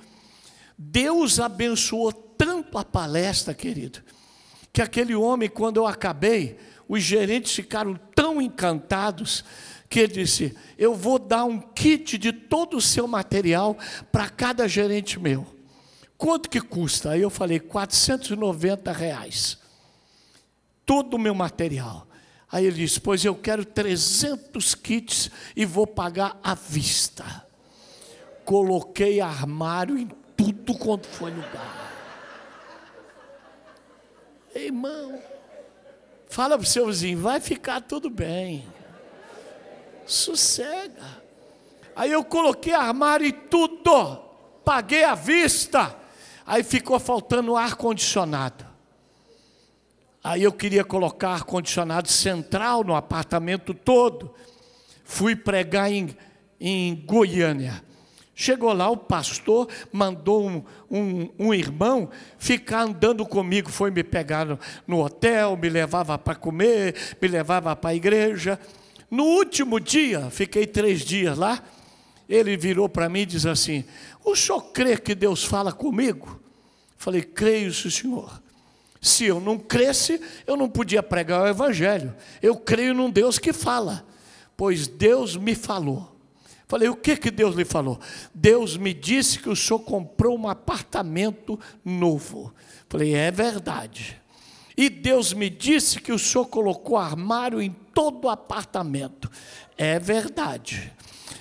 Deus 0.77 1.39
abençoou 1.39 2.13
tanto 2.39 2.77
a 2.77 2.85
palestra, 2.85 3.53
querido, 3.53 3.99
que 4.71 4.81
aquele 4.81 5.13
homem, 5.13 5.49
quando 5.49 5.75
eu 5.75 5.85
acabei, 5.85 6.57
os 6.87 7.03
gerentes 7.03 7.53
ficaram 7.53 7.99
tão 8.15 8.41
encantados 8.41 9.43
que 9.89 9.99
ele 9.99 10.13
disse: 10.13 10.55
Eu 10.77 10.95
vou 10.95 11.19
dar 11.19 11.43
um 11.43 11.59
kit 11.59 12.17
de 12.17 12.31
todo 12.31 12.77
o 12.77 12.81
seu 12.81 13.05
material 13.05 13.77
para 14.09 14.29
cada 14.29 14.69
gerente 14.69 15.19
meu. 15.19 15.45
Quanto 16.17 16.49
que 16.49 16.61
custa? 16.61 17.11
Aí 17.11 17.21
eu 17.21 17.29
falei: 17.29 17.59
490 17.59 18.89
reais. 18.93 19.57
Todo 20.85 21.15
o 21.15 21.19
meu 21.19 21.35
material. 21.35 22.07
Aí 22.49 22.65
ele 22.65 22.77
disse: 22.77 23.01
Pois 23.01 23.25
eu 23.25 23.35
quero 23.35 23.65
300 23.65 24.75
kits 24.75 25.29
e 25.57 25.65
vou 25.65 25.85
pagar 25.85 26.39
à 26.41 26.55
vista. 26.55 27.45
Coloquei 28.45 29.19
armário 29.19 29.97
em 29.97 30.07
tudo 30.37 30.73
quanto 30.77 31.05
foi 31.05 31.31
lugar. 31.31 31.78
Irmão, 34.65 35.21
fala 36.27 36.57
para 36.57 36.63
o 36.63 36.67
seu 36.67 36.87
vizinho: 36.87 37.19
vai 37.19 37.39
ficar 37.39 37.81
tudo 37.81 38.09
bem. 38.09 38.67
Sossega. 40.05 41.19
Aí 41.95 42.11
eu 42.11 42.23
coloquei 42.23 42.73
armário 42.73 43.25
e 43.25 43.31
tudo, 43.31 44.17
paguei 44.63 45.03
à 45.03 45.15
vista. 45.15 45.95
Aí 46.45 46.63
ficou 46.63 46.99
faltando 46.99 47.55
ar-condicionado. 47.55 48.65
Aí 50.23 50.43
eu 50.43 50.51
queria 50.51 50.83
colocar 50.83 51.29
ar-condicionado 51.29 52.07
central 52.07 52.83
no 52.83 52.95
apartamento 52.95 53.73
todo. 53.73 54.33
Fui 55.03 55.35
pregar 55.35 55.91
em, 55.91 56.15
em 56.59 56.95
Goiânia. 56.95 57.83
Chegou 58.41 58.71
lá, 58.71 58.89
o 58.89 58.95
pastor 58.95 59.67
mandou 59.91 60.47
um, 60.47 60.63
um, 60.89 61.29
um, 61.37 61.53
irmão 61.53 62.09
ficar 62.37 62.83
andando 62.83 63.25
comigo, 63.25 63.69
foi 63.69 63.91
me 63.91 64.01
pegar 64.01 64.47
no, 64.87 65.03
hotel, 65.03 65.57
me 65.57 65.67
levava 65.67 66.17
para 66.17 66.35
comer, 66.35 66.95
me 67.21 67.27
levava 67.27 67.75
para 67.75 67.89
a 67.89 67.95
igreja. 67.95 68.57
No 69.11 69.25
último 69.25 69.77
dia, 69.77 70.29
fiquei 70.29 70.65
três 70.65 71.01
dias 71.01 71.37
lá, 71.37 71.61
ele 72.29 72.55
virou 72.55 72.87
para 72.87 73.09
mim 73.09 73.23
e 73.23 73.25
diz 73.25 73.45
assim: 73.45 73.83
O 74.23 74.33
senhor 74.37 74.61
crê 74.71 74.95
que 74.95 75.13
Deus 75.13 75.43
fala 75.43 75.73
comigo? 75.73 76.39
Falei, 76.95 77.23
creio, 77.23 77.73
senhor. 77.73 78.41
Se 79.01 79.25
eu 79.25 79.41
não 79.41 79.59
cresce, 79.59 80.21
eu 80.47 80.55
não 80.55 80.69
podia 80.69 81.03
pregar 81.03 81.41
o 81.41 81.47
evangelho. 81.47 82.15
Eu 82.41 82.55
creio 82.55 82.93
num 82.93 83.09
Deus 83.09 83.37
que 83.37 83.51
fala, 83.51 84.07
pois 84.55 84.87
Deus 84.87 85.35
me 85.35 85.55
falou. 85.55 86.18
Falei, 86.69 86.87
o 86.87 86.95
que, 86.95 87.17
que 87.17 87.31
Deus 87.31 87.55
lhe 87.55 87.65
falou? 87.65 87.99
Deus 88.31 88.77
me 88.77 88.93
disse 88.93 89.39
que 89.39 89.49
o 89.49 89.55
senhor 89.55 89.79
comprou 89.79 90.37
um 90.37 90.47
apartamento 90.47 91.59
novo. 91.83 92.53
Falei, 92.87 93.15
é 93.15 93.31
verdade. 93.31 94.21
E 94.77 94.87
Deus 94.87 95.33
me 95.33 95.49
disse 95.49 95.99
que 95.99 96.11
o 96.11 96.19
senhor 96.19 96.45
colocou 96.45 96.95
armário 96.95 97.59
em 97.59 97.71
todo 97.91 98.25
o 98.25 98.29
apartamento. 98.29 99.31
É 99.75 99.97
verdade. 99.97 100.93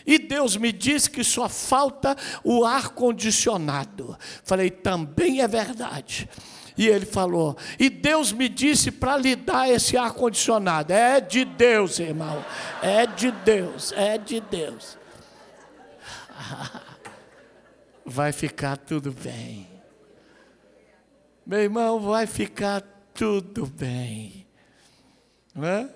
E 0.07 0.19
Deus 0.19 0.57
me 0.57 0.73
disse 0.73 1.11
que 1.11 1.23
só 1.23 1.47
falta 1.47 2.17
o 2.43 2.64
ar-condicionado. 2.64 4.17
Falei, 4.43 4.71
também 4.71 5.43
é 5.43 5.47
verdade. 5.47 6.27
E 6.75 6.88
ele 6.88 7.05
falou: 7.05 7.55
E 7.79 7.91
Deus 7.91 8.33
me 8.33 8.49
disse 8.49 8.91
para 8.91 9.19
lhe 9.19 9.37
dar 9.37 9.69
esse 9.69 9.95
ar-condicionado. 9.95 10.91
É 10.91 11.21
de 11.21 11.45
Deus, 11.45 11.99
irmão. 11.99 12.43
É 12.81 13.05
de 13.05 13.31
Deus. 13.31 13.93
É 13.93 14.17
de 14.17 14.41
Deus. 14.41 14.97
vai 18.05 18.33
ficar 18.33 18.77
tudo 18.77 19.12
bem. 19.12 19.68
Meu 21.46 21.61
irmão, 21.61 22.01
vai 22.01 22.27
ficar 22.27 22.83
tudo 23.14 23.66
bem. 23.66 24.46
Não 25.55 25.66
é? 25.66 25.94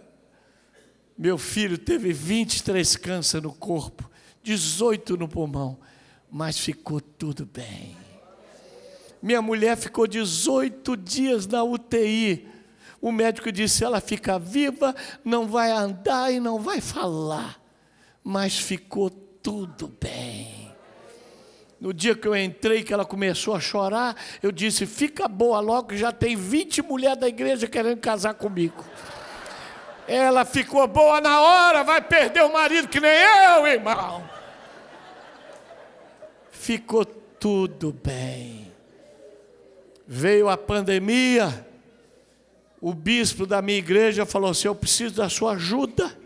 Meu 1.17 1.39
filho 1.39 1.79
teve 1.79 2.13
23 2.13 2.97
câncer 2.97 3.43
no 3.43 3.53
corpo, 3.53 4.11
18 4.43 5.17
no 5.17 5.29
pulmão, 5.29 5.79
mas 6.31 6.59
ficou 6.59 7.01
tudo 7.01 7.47
bem. 7.47 7.97
Minha 9.23 9.41
mulher 9.41 9.77
ficou 9.77 10.07
18 10.07 10.97
dias 10.97 11.47
na 11.47 11.63
UTI. 11.63 12.49
O 13.01 13.13
médico 13.13 13.53
disse: 13.53 13.85
ela 13.85 14.01
fica 14.01 14.39
viva, 14.39 14.97
não 15.25 15.47
vai 15.47 15.71
andar 15.71 16.33
e 16.33 16.41
não 16.41 16.59
vai 16.59 16.81
falar, 16.81 17.61
mas 18.25 18.59
ficou 18.59 19.11
tudo 19.43 19.93
bem. 20.01 20.73
No 21.81 21.93
dia 21.93 22.15
que 22.15 22.29
eu 22.29 22.37
entrei, 22.37 22.85
que 22.85 22.95
ela 22.95 23.05
começou 23.05 23.57
a 23.57 23.61
chorar, 23.61 24.17
eu 24.41 24.53
disse: 24.53 24.87
Fica 24.87 25.27
boa 25.27 25.59
logo, 25.59 25.97
já 25.97 26.13
tem 26.13 26.37
20 26.37 26.81
mulheres 26.83 27.19
da 27.19 27.29
igreja 27.29 27.67
querendo 27.67 27.99
casar 27.99 28.35
comigo. 28.35 28.85
Ela 30.07 30.45
ficou 30.45 30.87
boa 30.87 31.21
na 31.21 31.41
hora, 31.41 31.83
vai 31.83 32.01
perder 32.01 32.43
o 32.43 32.53
marido 32.53 32.87
que 32.87 33.01
nem 33.01 33.11
eu, 33.11 33.67
irmão. 33.67 34.23
Ficou 36.53 37.05
tudo 37.05 37.93
bem. 37.93 38.73
Veio 40.07 40.49
a 40.49 40.57
pandemia, 40.57 41.67
o 42.81 42.95
bispo 42.95 43.45
da 43.45 43.61
minha 43.61 43.79
igreja 43.79 44.25
falou 44.25 44.51
assim: 44.51 44.69
Eu 44.69 44.75
preciso 44.75 45.17
da 45.17 45.29
sua 45.29 45.55
ajuda. 45.55 46.22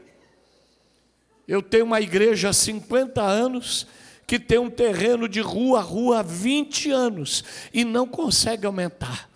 Eu 1.46 1.62
tenho 1.62 1.84
uma 1.84 2.00
igreja 2.00 2.48
há 2.48 2.52
50 2.52 3.22
anos 3.22 3.86
que 4.26 4.38
tem 4.38 4.58
um 4.58 4.68
terreno 4.68 5.28
de 5.28 5.40
rua 5.40 5.78
a 5.78 5.82
rua 5.82 6.20
há 6.20 6.22
20 6.22 6.90
anos 6.90 7.44
e 7.72 7.84
não 7.84 8.06
consegue 8.06 8.66
aumentar. 8.66 9.30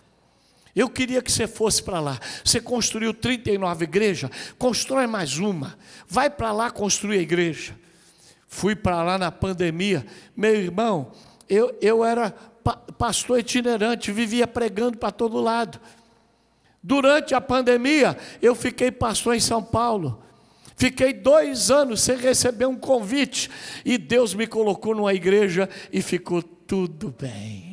Eu 0.75 0.89
queria 0.89 1.21
que 1.21 1.31
você 1.31 1.47
fosse 1.47 1.83
para 1.83 1.99
lá. 1.99 2.19
Você 2.43 2.59
construiu 2.59 3.13
39 3.13 3.83
igrejas, 3.83 4.29
constrói 4.57 5.07
mais 5.07 5.37
uma. 5.37 5.77
Vai 6.07 6.29
para 6.29 6.51
lá 6.51 6.71
construir 6.71 7.19
a 7.19 7.21
igreja. 7.21 7.75
Fui 8.47 8.75
para 8.75 9.03
lá 9.03 9.17
na 9.17 9.31
pandemia. 9.31 10.05
Meu 10.35 10.55
irmão, 10.55 11.11
eu, 11.47 11.77
eu 11.81 12.03
era 12.03 12.31
pastor 12.97 13.39
itinerante, 13.39 14.11
vivia 14.11 14.45
pregando 14.45 14.97
para 14.97 15.11
todo 15.11 15.39
lado. 15.39 15.79
Durante 16.83 17.33
a 17.33 17.41
pandemia, 17.41 18.17
eu 18.41 18.55
fiquei 18.55 18.91
pastor 18.91 19.35
em 19.35 19.39
São 19.39 19.63
Paulo. 19.63 20.21
Fiquei 20.81 21.13
dois 21.13 21.69
anos 21.69 22.01
sem 22.01 22.17
receber 22.17 22.65
um 22.65 22.75
convite. 22.75 23.51
E 23.85 23.99
Deus 23.99 24.33
me 24.33 24.47
colocou 24.47 24.95
numa 24.95 25.13
igreja 25.13 25.69
e 25.93 26.01
ficou 26.01 26.41
tudo 26.41 27.13
bem 27.21 27.70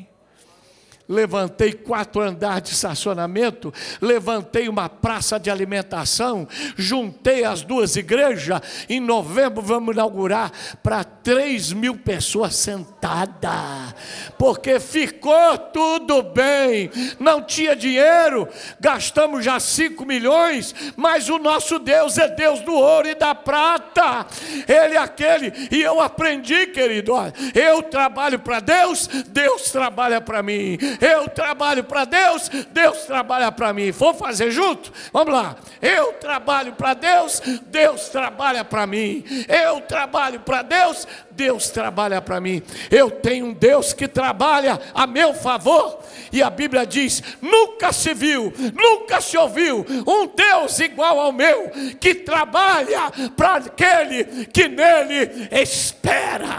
levantei 1.09 1.73
quatro 1.73 2.21
andares 2.21 2.69
de 2.69 2.75
estacionamento, 2.75 3.73
levantei 4.01 4.69
uma 4.69 4.89
praça 4.89 5.41
de 5.41 5.51
alimentação, 5.51 6.47
juntei 6.77 7.45
as 7.45 7.63
duas 7.63 7.97
igrejas. 7.97 8.61
Em 8.89 9.01
novembro 9.01 9.63
vamos 9.63 9.95
inaugurar 9.95 10.53
para 10.83 11.03
três 11.03 11.73
mil 11.73 11.97
pessoas 11.97 12.57
sentadas, 12.57 13.95
porque 14.39 14.79
ficou 14.79 15.57
tudo 15.73 16.23
bem. 16.23 16.91
Não 17.19 17.43
tinha 17.43 17.75
dinheiro, 17.75 18.47
gastamos 18.79 19.45
já 19.45 19.59
cinco 19.59 20.05
milhões, 20.05 20.75
mas 20.97 21.29
o 21.29 21.39
nosso 21.39 21.79
Deus 21.79 22.19
é 22.19 22.29
Deus 22.29 22.61
do 22.61 22.75
ouro 22.75 23.09
e 23.09 23.15
da 23.15 23.35
prata. 23.35 24.27
Ele 24.67 24.95
é 24.95 24.99
aquele, 24.99 25.53
e 25.71 25.81
eu 25.81 26.01
aprendi, 26.01 26.67
querido, 26.67 27.13
eu 27.55 27.83
trabalho 27.83 28.39
para 28.39 28.61
Deus, 28.61 29.09
Deus 29.29 29.71
trabalha 29.71 30.21
para 30.21 30.43
mim. 30.43 30.77
Eu 31.01 31.29
trabalho 31.29 31.85
para 31.85 32.05
Deus, 32.05 32.49
Deus 32.71 32.99
trabalha 33.05 33.51
para 33.53 33.73
mim. 33.73 33.91
Vamos 33.91 34.19
fazer 34.19 34.51
junto? 34.51 34.93
Vamos 35.13 35.33
lá. 35.33 35.57
Eu 35.81 36.15
trabalho 36.15 36.73
para 36.73 36.95
Deus, 36.95 37.41
Deus 37.67 38.09
trabalha 38.09 38.65
para 38.65 38.87
mim. 38.87 39.25
Eu 39.49 39.81
trabalho 39.81 40.41
para 40.41 40.63
Deus, 40.63 41.07
Deus 41.31 41.71
trabalha 41.71 42.21
para 42.21 42.41
mim. 42.41 42.63
Eu 42.91 43.11
tenho 43.11 43.47
um 43.47 43.53
Deus 43.53 43.93
que 43.93 44.09
trabalha 44.09 44.81
a 44.95 45.07
meu 45.07 45.35
favor. 45.35 46.01
E 46.33 46.43
a 46.43 46.51
Bíblia 46.51 46.85
diz: 46.85 47.23
nunca 47.41 47.93
se 47.93 48.13
viu, 48.15 48.53
nunca 48.75 49.21
se 49.21 49.37
ouviu 49.37 49.87
um 50.07 50.27
Deus 50.27 50.79
igual 50.81 51.21
ao 51.21 51.33
meu, 51.33 51.71
que 52.01 52.15
trabalha 52.15 53.11
para 53.37 53.57
aquele 53.57 54.47
que 54.47 54.69
nele 54.69 55.49
espera. 55.53 56.59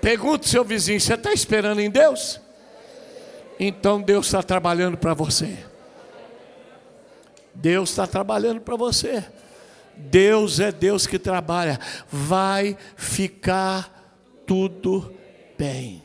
Pergunte 0.00 0.48
seu 0.48 0.64
vizinho: 0.64 1.00
você 1.00 1.14
está 1.14 1.32
esperando 1.32 1.80
em 1.80 1.90
Deus? 1.90 2.40
Então 3.62 4.00
Deus 4.00 4.24
está 4.24 4.42
trabalhando 4.42 4.96
para 4.96 5.12
você. 5.12 5.58
Deus 7.54 7.90
está 7.90 8.06
trabalhando 8.06 8.62
para 8.62 8.74
você. 8.74 9.22
Deus 9.94 10.58
é 10.60 10.72
Deus 10.72 11.06
que 11.06 11.18
trabalha. 11.18 11.78
Vai 12.10 12.74
ficar 12.96 14.14
tudo 14.46 15.14
bem. 15.58 16.02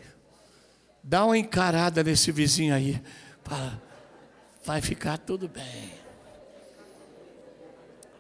Dá 1.02 1.24
uma 1.24 1.38
encarada 1.38 2.04
nesse 2.04 2.30
vizinho 2.30 2.76
aí. 2.76 3.02
Fala, 3.42 3.82
vai 4.66 4.82
ficar 4.82 5.18
tudo 5.18 5.48
bem. 5.48 5.94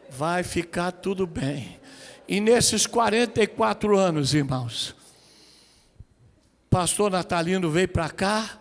Vai 0.10 0.44
ficar 0.44 0.94
tudo 0.94 1.28
bem. 1.28 1.78
E 2.26 2.40
nesses 2.40 2.88
44 2.88 3.98
anos, 3.98 4.34
irmãos, 4.34 4.96
pastor 6.70 7.12
Natalino 7.12 7.70
veio 7.70 7.90
para 7.90 8.10
cá, 8.10 8.60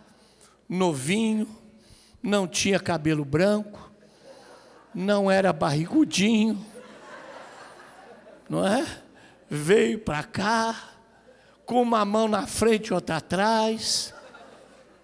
novinho, 0.68 1.48
não 2.22 2.46
tinha 2.46 2.81
cabelo 2.81 3.24
branco, 3.24 3.90
não 4.94 5.31
era 5.31 5.53
barrigudinho, 5.53 6.64
não 8.48 8.66
é? 8.66 8.87
Veio 9.48 9.98
para 9.98 10.22
cá, 10.22 10.90
com 11.66 11.83
uma 11.83 12.05
mão 12.05 12.29
na 12.29 12.46
frente 12.46 12.88
e 12.88 12.94
outra 12.94 13.16
atrás, 13.16 14.14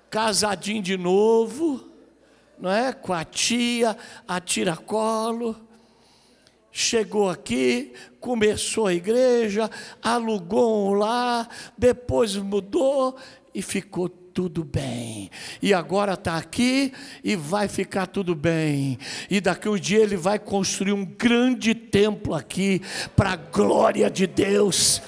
casadinho 0.09 0.83
de 0.83 0.97
novo, 0.97 1.89
não 2.59 2.71
é? 2.71 2.93
Com 2.93 3.13
a 3.13 3.25
tia, 3.25 3.97
a 4.27 4.41
tiracolo 4.41 5.71
chegou 6.73 7.29
aqui, 7.29 7.93
começou 8.21 8.87
a 8.87 8.95
igreja, 8.95 9.71
alugou 10.03 10.89
um 10.89 10.95
lá, 10.95 11.49
depois 11.77 12.37
mudou 12.37 13.17
e 13.55 13.61
ficou 13.61 14.09
tudo 14.33 14.65
bem. 14.65 15.31
E 15.61 15.75
agora 15.75 16.15
está 16.15 16.37
aqui 16.37 16.93
e 17.23 17.37
vai 17.37 17.69
ficar 17.69 18.07
tudo 18.07 18.35
bem. 18.35 18.99
E 19.31 19.41
daqui 19.41 19.69
um 19.69 19.79
dia 19.79 19.99
ele 19.99 20.17
vai 20.17 20.39
construir 20.39 20.93
um 20.93 21.05
grande 21.05 21.75
templo 21.75 22.35
aqui, 22.35 22.81
para 23.15 23.33
a 23.33 23.37
glória 23.37 24.11
de 24.11 24.27
Deus. 24.27 25.03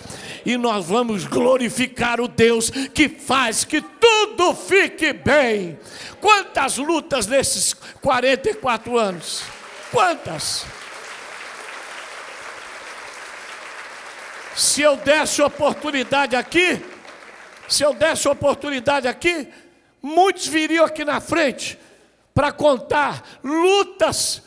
E 0.44 0.56
nós 0.56 0.86
vamos 0.86 1.24
glorificar 1.24 2.20
o 2.20 2.28
Deus 2.28 2.70
que 2.70 3.08
faz 3.08 3.64
que 3.64 3.80
tudo 3.80 4.54
fique 4.54 5.12
bem. 5.12 5.78
Quantas 6.20 6.78
lutas 6.78 7.26
nesses 7.26 7.74
44 7.74 8.98
anos? 8.98 9.42
Quantas? 9.90 10.64
Se 14.54 14.82
eu 14.82 14.96
desse 14.96 15.40
oportunidade 15.40 16.36
aqui, 16.36 16.91
se 17.72 17.82
eu 17.82 17.94
desse 17.94 18.28
oportunidade 18.28 19.08
aqui, 19.08 19.48
muitos 20.02 20.46
viriam 20.46 20.84
aqui 20.84 21.04
na 21.04 21.20
frente 21.20 21.78
para 22.34 22.52
contar 22.52 23.40
lutas 23.42 24.42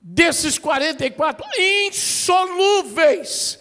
desses 0.00 0.58
44 0.58 1.46
insolúveis 1.58 3.58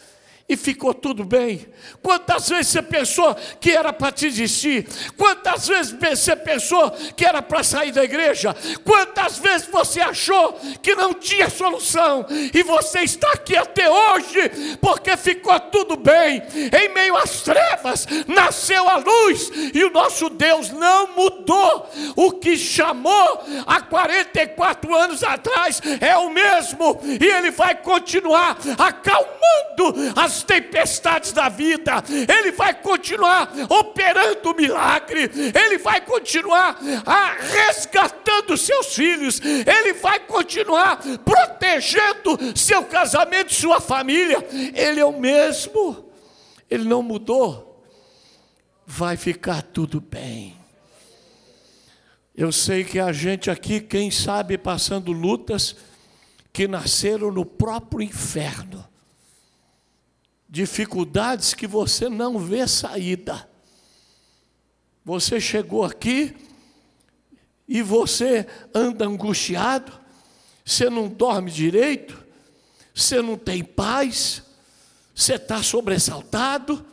e 0.48 0.56
ficou 0.56 0.94
tudo 0.94 1.26
bem. 1.26 1.66
Quantas 2.04 2.50
vezes 2.50 2.68
você 2.68 2.82
pensou 2.82 3.36
que 3.60 3.72
era 3.72 3.92
para 3.92 4.12
te 4.12 4.30
desistir? 4.30 4.88
Quantas 5.18 5.68
vezes 5.68 5.96
você 6.00 6.36
pensou 6.36 6.92
que 7.16 7.26
era 7.26 7.42
para 7.42 7.64
sair 7.64 7.92
da 7.92 8.04
igreja? 8.04 8.56
Quantas 8.84 9.40
vezes 9.40 9.68
você 9.68 10.02
achou 10.02 10.54
que 10.84 10.94
não 10.94 11.16
tinha 11.16 11.50
solução? 11.50 12.28
E 12.54 12.62
você 12.62 13.00
está 13.00 13.32
aqui 13.32 13.58
até 13.58 13.90
hoje 13.90 14.78
porque 14.80 15.18
ficou 15.18 15.60
tudo 15.60 15.96
bem. 15.96 16.44
Em 16.80 16.94
meio 16.94 17.18
às 17.18 17.42
trevas 17.42 18.06
nasceu 18.28 18.88
a 18.88 18.98
luz 18.98 19.52
e 19.74 19.84
o 19.84 19.92
nosso 19.92 20.30
Deus 20.30 20.70
não 20.70 21.16
mudou. 21.16 21.90
O 22.16 22.34
que 22.34 22.56
chamou 22.56 23.44
há 23.66 23.82
44 23.82 24.96
anos 24.96 25.24
atrás 25.24 25.82
é 26.00 26.16
o 26.18 26.30
mesmo 26.30 27.00
e 27.20 27.26
ele 27.26 27.50
vai 27.50 27.74
continuar 27.74 28.60
acalmando 28.78 30.14
as 30.16 30.35
as 30.36 30.43
tempestades 30.43 31.32
da 31.32 31.48
vida, 31.48 32.04
Ele 32.10 32.52
vai 32.52 32.74
continuar 32.74 33.52
operando 33.69 34.52
o 34.52 34.56
milagre, 34.56 35.32
Ele 35.54 35.78
vai 35.78 36.02
continuar 36.02 36.78
ah, 37.06 37.38
resgatando 37.39 38.58
seus 38.58 38.93
filhos, 38.93 39.39
Ele 39.41 39.93
vai 39.93 40.19
continuar 40.19 41.02
protegendo 41.24 42.38
seu 42.56 42.84
casamento, 42.84 43.54
sua 43.54 43.80
família. 43.80 44.45
Ele 44.74 45.00
é 45.00 45.06
o 45.06 45.17
mesmo, 45.17 46.10
Ele 46.69 46.84
não 46.84 47.02
mudou. 47.02 47.84
Vai 48.86 49.17
ficar 49.17 49.62
tudo 49.62 50.00
bem. 50.00 50.56
Eu 52.36 52.52
sei 52.52 52.84
que 52.84 53.00
a 53.00 53.13
gente 53.13 53.50
aqui, 53.50 53.80
quem 53.80 54.12
sabe, 54.12 54.58
passando 54.58 55.12
lutas 55.12 55.76
que 56.52 56.67
nasceram 56.67 57.32
no 57.32 57.45
próprio 57.45 58.02
inferno 58.02 58.86
dificuldades 60.56 61.54
que 61.54 61.68
você 61.68 62.08
não 62.08 62.39
vê 62.39 62.65
saída. 62.65 63.46
Você 65.04 65.38
chegou 65.41 65.84
aqui 65.84 66.34
e 67.68 67.82
você 67.82 68.48
anda 68.74 69.06
angustiado, 69.06 69.91
você 70.63 70.89
não 70.89 71.10
dorme 71.10 71.52
direito, 71.52 72.24
você 72.94 73.22
não 73.22 73.38
tem 73.38 73.65
paz, 73.65 74.44
você 75.13 75.34
está 75.34 75.62
sobressaltado, 75.62 76.86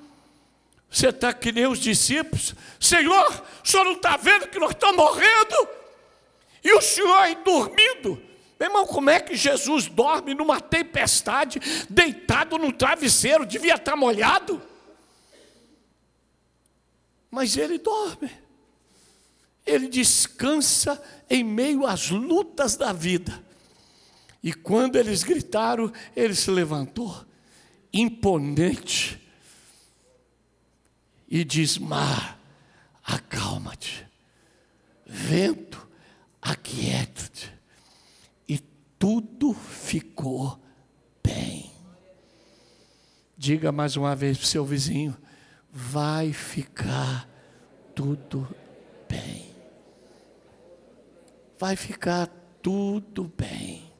você 0.90 1.11
está 1.11 1.33
que 1.33 1.53
nem 1.53 1.68
os 1.68 1.79
discípulos, 1.79 2.57
Senhor, 2.81 3.44
o 3.64 3.68
senhor 3.68 3.85
não 3.85 3.92
está 3.92 4.16
vendo 4.16 4.48
que 4.48 4.59
nós 4.59 4.72
estamos 4.72 4.96
morrendo? 4.96 5.68
E 6.64 6.72
o 6.75 6.81
senhor 6.81 7.16
aí 7.16 7.37
dormindo? 7.44 8.20
Meu 8.62 8.70
irmão, 8.70 8.87
como 8.87 9.11
é 9.11 9.18
que 9.18 9.35
Jesus 9.35 9.88
dorme 9.88 10.35
numa 10.35 10.61
tempestade, 10.61 11.59
deitado 11.90 12.57
no 12.57 12.72
travesseiro, 12.72 13.44
devia 13.44 13.75
estar 13.75 13.96
molhado? 13.96 14.62
Mas 17.29 17.57
ele 17.57 17.79
dorme, 17.79 18.31
ele 19.66 19.88
descansa 19.88 21.03
em 21.29 21.42
meio 21.42 21.85
às 21.85 22.11
lutas 22.11 22.77
da 22.77 22.92
vida. 22.92 23.44
E 24.40 24.53
quando 24.53 24.94
eles 24.94 25.25
gritaram, 25.25 25.92
ele 26.14 26.37
se 26.37 26.48
levantou, 26.48 27.27
imponente, 27.92 29.20
e 31.29 31.42
diz: 31.42 31.79
Mar, 31.79 32.38
acalma-te, 33.03 34.07
vento, 35.05 35.85
aquieta-te 36.40 37.52
tudo 39.03 39.53
ficou 39.53 40.61
bem. 41.25 41.73
Diga 43.37 43.73
mais 43.73 43.97
uma 43.97 44.15
vez 44.15 44.38
para 44.38 44.45
o 44.45 44.47
seu 44.47 44.65
vizinho: 44.65 45.17
vai 45.73 46.33
ficar 46.33 47.29
tudo 47.97 48.47
bem. 49.09 49.57
Vai 51.59 51.75
ficar 51.75 52.29
tudo 52.62 53.33
bem. 53.37 53.91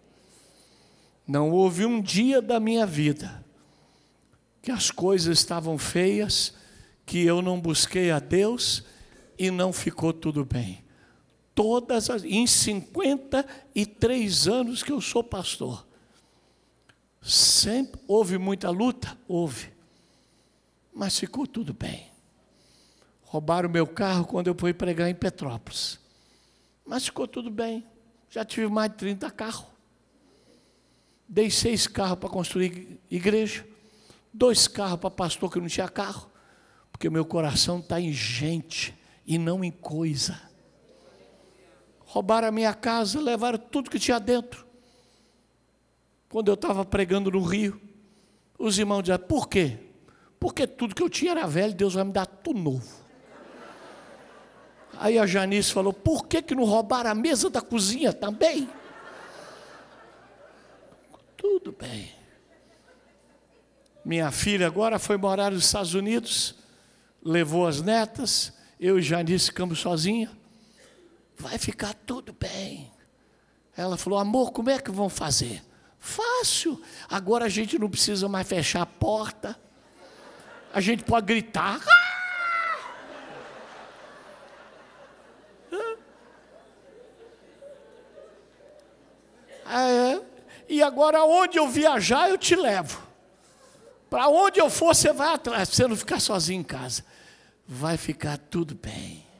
Não 1.27 1.51
houve 1.51 1.85
um 1.85 2.01
dia 2.01 2.41
da 2.41 2.61
minha 2.61 2.87
vida 2.87 3.45
que 4.62 4.71
as 4.71 4.88
coisas 4.88 5.37
estavam 5.37 5.77
feias, 5.79 6.55
que 7.05 7.25
eu 7.25 7.43
não 7.43 7.61
busquei 7.61 8.12
a 8.12 8.21
Deus 8.21 8.85
e 9.37 9.51
não 9.51 9.73
ficou 9.73 10.12
tudo 10.12 10.45
bem 10.45 10.82
todas 11.55 12.11
as. 12.11 12.25
Em 12.25 12.47
53 12.47 14.49
anos 14.49 14.83
que 14.83 14.93
eu 14.93 15.01
sou 15.01 15.23
pastor. 15.23 15.87
Sempre 17.21 18.01
houve 18.09 18.38
muita 18.38 18.71
luta? 18.71 19.17
Houve. 19.29 19.73
Mas 20.93 21.19
ficou 21.19 21.47
tudo 21.47 21.73
bem. 21.73 22.11
Roubaram 23.23 23.69
meu 23.69 23.87
carro 23.87 24.27
quando 24.27 24.49
eu 24.49 24.57
fui 24.59 24.75
pregar 24.75 25.09
em 25.09 25.15
Petrópolis. 25.15 26.01
Mas 26.85 27.07
ficou 27.07 27.29
tudo 27.29 27.51
bem. 27.51 27.87
Já 28.29 28.45
tive 28.45 28.67
mais 28.67 28.91
de 28.91 28.99
30 28.99 29.31
carros. 29.31 29.67
Dei 31.29 31.51
seis 31.51 31.87
carros 31.87 32.19
para 32.19 32.29
construir 32.29 33.01
igreja. 33.11 33.67
Dois 34.35 34.67
carros 34.67 35.01
para 35.01 35.11
pastor 35.11 35.51
que 35.51 35.61
não 35.61 35.69
tinha 35.69 35.88
carro. 35.88 36.31
Porque 36.91 37.09
meu 37.09 37.25
coração 37.25 37.79
está 37.79 38.01
em 38.01 38.12
gente 38.12 38.95
e 39.25 39.38
não 39.38 39.65
em 39.65 39.71
coisa 39.71 40.52
roubaram 42.12 42.48
a 42.48 42.53
minha 42.53 42.75
casa, 42.75 43.18
levaram 43.18 43.57
tudo 43.57 43.88
que 43.88 43.98
tinha 43.98 44.20
dentro. 44.20 44.66
Quando 46.29 46.48
eu 46.48 46.55
estava 46.55 46.85
pregando 46.85 47.31
no 47.31 47.40
Rio, 47.40 47.81
os 48.59 48.79
irmãos 48.79 49.03
diziam: 49.03 49.18
por 49.18 49.48
quê? 49.48 49.79
Porque 50.38 50.66
tudo 50.66 50.94
que 50.94 51.03
eu 51.03 51.09
tinha 51.09 51.31
era 51.31 51.46
velho, 51.46 51.72
Deus 51.72 51.94
vai 51.94 52.05
me 52.05 52.12
dar 52.12 52.27
tudo 52.27 52.61
novo. 52.61 53.03
Aí 54.98 55.18
a 55.18 55.25
Janice 55.25 55.72
falou: 55.72 55.90
por 55.90 56.27
que, 56.27 56.42
que 56.42 56.55
não 56.55 56.64
roubaram 56.64 57.11
a 57.11 57.14
mesa 57.14 57.48
da 57.48 57.62
cozinha 57.62 58.12
também? 58.12 58.68
Tudo 61.35 61.72
bem. 61.72 62.12
Minha 64.05 64.31
filha 64.31 64.66
agora 64.66 64.98
foi 64.98 65.16
morar 65.16 65.51
nos 65.51 65.64
Estados 65.64 65.94
Unidos, 65.94 66.57
levou 67.25 67.66
as 67.66 67.81
netas, 67.81 68.53
eu 68.79 68.98
e 68.98 69.03
Janice 69.03 69.46
ficamos 69.46 69.79
sozinhos 69.79 70.41
vai 71.37 71.59
ficar 71.59 71.95
tudo 71.95 72.33
bem. 72.33 72.92
Ela 73.77 73.97
falou: 73.97 74.18
Amor, 74.18 74.53
como 74.53 74.71
é 74.71 74.79
que 74.79 74.90
vão 74.90 75.09
fazer? 75.09 75.62
Fácil. 75.99 76.83
Agora 77.09 77.45
a 77.45 77.49
gente 77.49 77.79
não 77.79 77.88
precisa 77.88 78.29
mais 78.29 78.47
fechar 78.47 78.83
a 78.83 78.87
porta. 78.87 79.59
A 80.75 80.81
gente 80.81 81.05
pode 81.05 81.27
gritar. 81.27 81.81
É, 89.64 90.21
e 90.68 90.83
agora, 90.83 91.25
onde 91.25 91.59
eu 91.59 91.68
viajar, 91.68 92.29
eu 92.29 92.37
te 92.37 92.55
levo. 92.55 93.03
Para 94.11 94.29
onde 94.29 94.61
eu 94.61 94.68
for, 94.68 94.95
você 94.95 95.12
vai 95.12 95.33
atrás. 95.33 95.71
Você 95.71 95.87
não 95.87 95.97
ficar 95.97 96.21
sozinho 96.21 96.61
em 96.61 96.64
casa. 96.64 97.05
Vai 97.66 97.97
ficar 97.97 98.37
tudo 98.37 98.75
bem. 98.75 99.32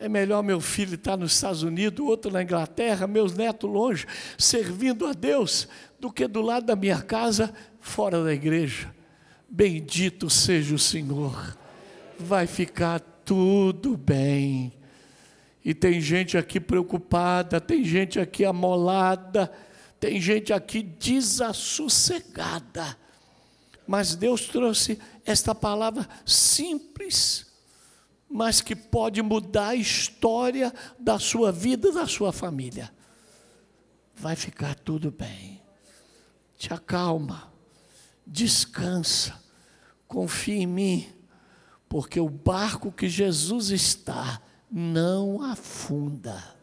É 0.00 0.08
melhor 0.08 0.42
meu 0.42 0.60
filho 0.62 0.94
estar 0.94 1.18
nos 1.18 1.34
Estados 1.34 1.62
Unidos, 1.62 2.06
outro 2.06 2.30
na 2.30 2.42
Inglaterra, 2.42 3.06
meus 3.06 3.34
netos 3.34 3.68
longe, 3.68 4.06
servindo 4.38 5.06
a 5.06 5.12
Deus, 5.12 5.68
do 6.00 6.10
que 6.10 6.26
do 6.26 6.40
lado 6.40 6.64
da 6.64 6.74
minha 6.74 7.02
casa, 7.02 7.52
fora 7.80 8.24
da 8.24 8.32
igreja. 8.32 8.90
Bendito 9.46 10.30
seja 10.30 10.74
o 10.74 10.78
Senhor. 10.78 11.54
Vai 12.18 12.46
ficar 12.46 13.00
tudo 13.26 13.94
bem. 13.94 14.72
E 15.62 15.74
tem 15.74 16.00
gente 16.00 16.38
aqui 16.38 16.58
preocupada, 16.58 17.60
tem 17.60 17.84
gente 17.84 18.18
aqui 18.18 18.46
amolada, 18.46 19.52
tem 20.00 20.18
gente 20.18 20.50
aqui 20.50 20.82
desassossegada. 20.82 22.96
Mas 23.86 24.14
Deus 24.14 24.46
trouxe 24.46 24.98
esta 25.26 25.54
palavra 25.54 26.08
simples, 26.24 27.49
mas 28.30 28.60
que 28.60 28.76
pode 28.76 29.20
mudar 29.20 29.70
a 29.70 29.74
história 29.74 30.72
da 30.96 31.18
sua 31.18 31.50
vida, 31.50 31.90
da 31.90 32.06
sua 32.06 32.32
família. 32.32 32.92
Vai 34.14 34.36
ficar 34.36 34.76
tudo 34.76 35.10
bem. 35.10 35.60
Te 36.56 36.72
acalma, 36.72 37.52
descansa, 38.24 39.42
confia 40.06 40.62
em 40.62 40.66
mim, 40.66 41.08
porque 41.88 42.20
o 42.20 42.28
barco 42.28 42.92
que 42.92 43.08
Jesus 43.08 43.70
está, 43.70 44.40
não 44.70 45.42
afunda. 45.42 46.56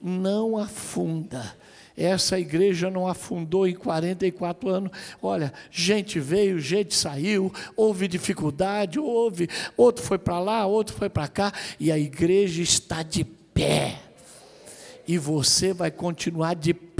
Não 0.00 0.58
afunda. 0.58 1.56
Essa 1.96 2.38
igreja 2.38 2.90
não 2.90 3.06
afundou 3.06 3.66
em 3.66 3.74
44 3.74 4.68
anos. 4.68 4.90
Olha, 5.20 5.52
gente 5.70 6.18
veio, 6.18 6.58
gente 6.58 6.94
saiu, 6.94 7.52
houve 7.76 8.08
dificuldade, 8.08 8.98
houve, 8.98 9.48
outro 9.76 10.04
foi 10.04 10.18
para 10.18 10.38
lá, 10.40 10.66
outro 10.66 10.96
foi 10.96 11.08
para 11.08 11.28
cá, 11.28 11.52
e 11.78 11.92
a 11.92 11.98
igreja 11.98 12.62
está 12.62 13.02
de 13.02 13.24
pé. 13.24 13.98
E 15.06 15.18
você 15.18 15.72
vai 15.72 15.90
continuar 15.90 16.54
de 16.54 16.72
pé, 16.72 16.91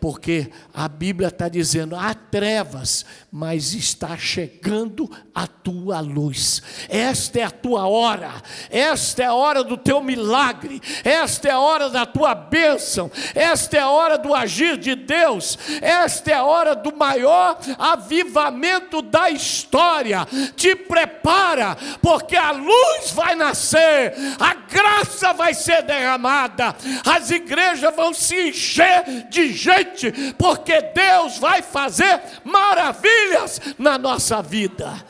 porque 0.00 0.50
a 0.72 0.88
Bíblia 0.88 1.28
está 1.28 1.48
dizendo: 1.48 1.94
há 1.94 2.14
trevas, 2.14 3.04
mas 3.30 3.74
está 3.74 4.16
chegando 4.16 5.10
a 5.34 5.46
tua 5.46 6.00
luz. 6.00 6.62
Esta 6.88 7.40
é 7.40 7.42
a 7.44 7.50
tua 7.50 7.86
hora, 7.86 8.32
esta 8.70 9.22
é 9.22 9.26
a 9.26 9.34
hora 9.34 9.62
do 9.62 9.76
teu 9.76 10.02
milagre, 10.02 10.80
esta 11.04 11.48
é 11.48 11.50
a 11.50 11.60
hora 11.60 11.90
da 11.90 12.06
tua 12.06 12.34
bênção, 12.34 13.10
esta 13.34 13.76
é 13.76 13.80
a 13.80 13.90
hora 13.90 14.18
do 14.18 14.34
agir 14.34 14.76
de 14.76 14.94
Deus, 14.94 15.58
esta 15.80 16.30
é 16.30 16.34
a 16.34 16.44
hora 16.44 16.74
do 16.74 16.96
maior 16.96 17.58
avivamento 17.78 19.02
da 19.02 19.30
história. 19.30 20.26
Te 20.56 20.74
prepara, 20.74 21.76
porque 22.00 22.36
a 22.36 22.52
luz 22.52 23.10
vai 23.12 23.34
nascer, 23.34 24.14
a 24.38 24.54
graça 24.54 25.32
vai 25.32 25.54
ser 25.54 25.82
derramada, 25.82 26.74
as 27.04 27.30
igrejas 27.30 27.94
vão 27.94 28.12
se 28.14 28.48
encher 28.48 29.04
de 29.28 29.52
gente, 29.52 30.12
porque 30.38 30.80
Deus 30.80 31.38
vai 31.38 31.62
fazer 31.62 32.20
maravilhas 32.44 33.60
na 33.78 33.98
nossa 33.98 34.42
vida 34.42 35.04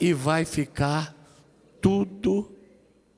e 0.00 0.12
vai 0.12 0.44
ficar 0.44 1.14
tudo 1.80 2.52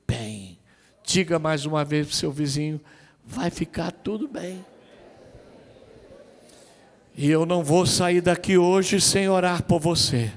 bem. 0.07 0.59
Diga 1.03 1.39
mais 1.39 1.65
uma 1.65 1.83
vez 1.85 2.07
para 2.07 2.13
o 2.13 2.17
seu 2.17 2.31
vizinho: 2.31 2.81
vai 3.23 3.49
ficar 3.49 3.91
tudo 3.91 4.27
bem. 4.27 4.65
E 7.15 7.29
eu 7.29 7.45
não 7.45 7.63
vou 7.63 7.85
sair 7.85 8.21
daqui 8.21 8.57
hoje 8.57 9.01
sem 9.01 9.27
orar 9.27 9.63
por 9.63 9.79
você. 9.79 10.31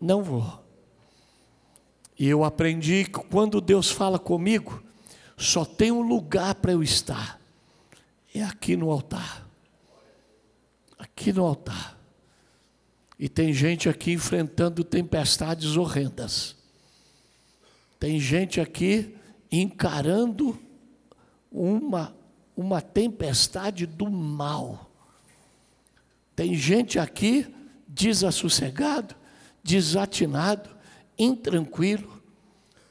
Não 0.00 0.22
vou. 0.22 0.64
E 2.18 2.28
eu 2.28 2.42
aprendi 2.44 3.04
que 3.04 3.12
quando 3.12 3.60
Deus 3.60 3.90
fala 3.90 4.18
comigo, 4.18 4.82
só 5.36 5.64
tem 5.64 5.92
um 5.92 6.02
lugar 6.02 6.56
para 6.56 6.72
eu 6.72 6.82
estar 6.82 7.40
é 8.34 8.42
aqui 8.42 8.76
no 8.76 8.90
altar. 8.90 9.48
Aqui 10.98 11.32
no 11.32 11.44
altar. 11.44 11.96
E 13.16 13.28
tem 13.28 13.52
gente 13.52 13.88
aqui 13.88 14.12
enfrentando 14.12 14.82
tempestades 14.82 15.76
horrendas. 15.76 16.56
Tem 17.98 18.18
gente 18.18 18.60
aqui 18.60 19.16
encarando 19.50 20.58
uma, 21.50 22.14
uma 22.56 22.82
tempestade 22.82 23.86
do 23.86 24.10
mal. 24.10 24.90
Tem 26.34 26.54
gente 26.56 26.98
aqui 26.98 27.46
desassossegado, 27.86 29.14
desatinado, 29.62 30.68
intranquilo, 31.16 32.20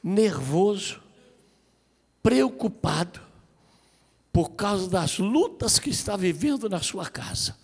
nervoso, 0.01 1.01
preocupado 2.21 3.33
por 4.34 4.50
causa 4.54 4.89
das 4.89 5.19
lutas 5.19 5.78
que 5.78 5.91
está 5.91 6.17
vivendo 6.17 6.67
na 6.67 6.82
sua 6.82 7.08
casa. 7.08 7.56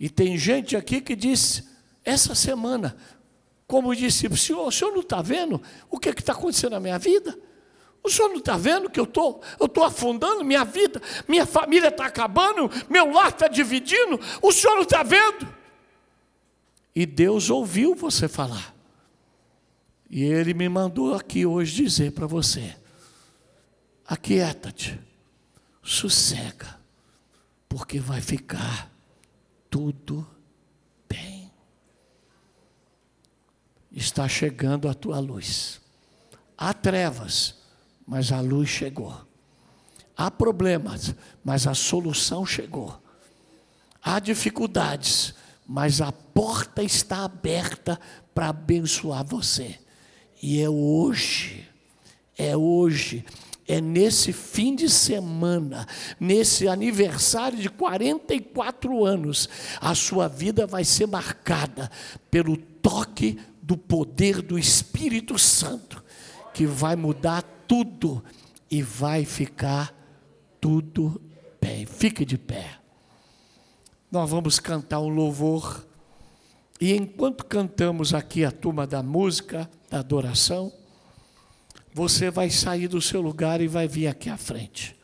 E 0.00 0.08
tem 0.08 0.38
gente 0.38 0.74
aqui 0.74 1.02
que 1.02 1.14
disse, 1.14 1.68
essa 2.02 2.34
semana, 2.34 2.96
como 3.66 3.94
disse, 3.94 4.26
senhor, 4.38 4.66
o 4.66 4.72
senhor 4.72 4.92
não 4.92 5.02
está 5.02 5.20
vendo 5.20 5.60
o 5.90 6.00
que 6.00 6.08
está 6.08 6.32
acontecendo 6.32 6.72
na 6.72 6.80
minha 6.80 6.98
vida? 6.98 7.38
O 8.02 8.10
senhor 8.10 8.30
não 8.30 8.38
está 8.38 8.56
vendo 8.56 8.88
que 8.88 8.98
eu 8.98 9.06
tô, 9.06 9.40
estou 9.60 9.84
afundando 9.84 10.42
minha 10.44 10.64
vida, 10.64 11.00
minha 11.28 11.44
família 11.44 11.88
está 11.88 12.06
acabando, 12.06 12.70
meu 12.88 13.12
lar 13.12 13.28
está 13.28 13.46
dividindo, 13.46 14.18
o 14.40 14.50
senhor 14.50 14.76
não 14.76 14.82
está 14.82 15.02
vendo? 15.02 15.46
E 16.94 17.04
Deus 17.04 17.50
ouviu 17.50 17.94
você 17.94 18.28
falar. 18.28 18.74
E 20.08 20.22
Ele 20.22 20.54
me 20.54 20.68
mandou 20.68 21.14
aqui 21.14 21.44
hoje 21.44 21.82
dizer 21.84 22.12
para 22.12 22.26
você: 22.26 22.76
aquieta-te 24.06 25.00
sossega, 25.84 26.80
porque 27.68 28.00
vai 28.00 28.20
ficar 28.22 28.90
tudo 29.68 30.26
bem. 31.08 31.52
Está 33.92 34.26
chegando 34.26 34.88
a 34.88 34.94
tua 34.94 35.20
luz. 35.20 35.80
Há 36.56 36.72
trevas, 36.72 37.56
mas 38.06 38.32
a 38.32 38.40
luz 38.40 38.68
chegou. 38.68 39.14
Há 40.16 40.30
problemas, 40.30 41.14
mas 41.44 41.66
a 41.66 41.74
solução 41.74 42.46
chegou. 42.46 43.00
Há 44.02 44.18
dificuldades, 44.20 45.34
mas 45.66 46.00
a 46.00 46.10
porta 46.12 46.82
está 46.82 47.24
aberta 47.24 48.00
para 48.34 48.48
abençoar 48.48 49.24
você. 49.24 49.78
E 50.42 50.60
é 50.60 50.68
hoje, 50.68 51.68
é 52.36 52.56
hoje 52.56 53.24
é 53.66 53.80
nesse 53.80 54.32
fim 54.32 54.74
de 54.74 54.88
semana, 54.88 55.86
nesse 56.20 56.68
aniversário 56.68 57.58
de 57.58 57.70
44 57.70 59.04
anos, 59.04 59.48
a 59.80 59.94
sua 59.94 60.28
vida 60.28 60.66
vai 60.66 60.84
ser 60.84 61.06
marcada 61.06 61.90
pelo 62.30 62.56
toque 62.56 63.38
do 63.62 63.76
poder 63.76 64.42
do 64.42 64.58
Espírito 64.58 65.38
Santo, 65.38 66.04
que 66.52 66.66
vai 66.66 66.94
mudar 66.94 67.42
tudo 67.66 68.22
e 68.70 68.82
vai 68.82 69.24
ficar 69.24 69.94
tudo 70.60 71.20
bem. 71.60 71.86
Fique 71.86 72.24
de 72.24 72.36
pé. 72.36 72.78
Nós 74.10 74.28
vamos 74.28 74.60
cantar 74.60 75.00
um 75.00 75.08
louvor. 75.08 75.86
E 76.80 76.92
enquanto 76.92 77.44
cantamos 77.46 78.12
aqui 78.12 78.44
a 78.44 78.50
turma 78.50 78.86
da 78.86 79.02
música, 79.02 79.68
da 79.88 80.00
adoração, 80.00 80.70
você 81.94 82.28
vai 82.28 82.50
sair 82.50 82.88
do 82.88 83.00
seu 83.00 83.22
lugar 83.22 83.60
e 83.60 83.68
vai 83.68 83.86
vir 83.86 84.08
aqui 84.08 84.28
à 84.28 84.36
frente. 84.36 84.96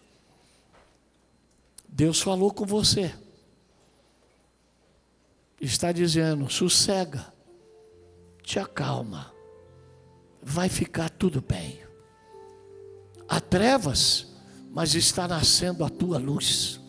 Deus 1.89 2.21
falou 2.21 2.53
com 2.53 2.67
você. 2.67 3.15
Está 5.61 5.93
dizendo: 5.93 6.51
sossega, 6.51 7.33
te 8.43 8.59
acalma, 8.59 9.33
vai 10.43 10.69
ficar 10.69 11.09
tudo 11.11 11.41
bem. 11.41 11.79
Há 13.29 13.41
trevas, 13.41 14.27
mas 14.73 14.97
está 14.97 15.29
nascendo 15.29 15.85
a 15.85 15.89
tua 15.89 16.19
luz, 16.19 16.81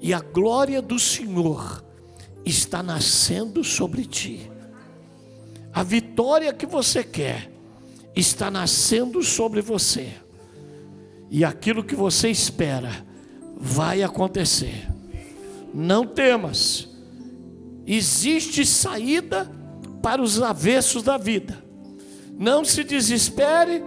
e 0.00 0.14
a 0.14 0.20
glória 0.20 0.80
do 0.80 1.00
Senhor 1.00 1.84
está 2.44 2.80
nascendo 2.80 3.64
sobre 3.64 4.04
ti. 4.04 4.48
A 5.72 5.82
vitória 5.82 6.52
que 6.52 6.66
você 6.66 7.02
quer 7.02 7.59
está 8.14 8.50
nascendo 8.50 9.22
sobre 9.22 9.60
você. 9.60 10.12
E 11.30 11.44
aquilo 11.44 11.84
que 11.84 11.94
você 11.94 12.28
espera 12.28 13.06
vai 13.56 14.02
acontecer. 14.02 14.88
Não 15.72 16.06
temas. 16.06 16.88
Existe 17.86 18.64
saída 18.66 19.50
para 20.02 20.22
os 20.22 20.40
avessos 20.40 21.02
da 21.02 21.16
vida. 21.16 21.62
Não 22.38 22.64
se 22.64 22.82
desespere, 22.82 23.82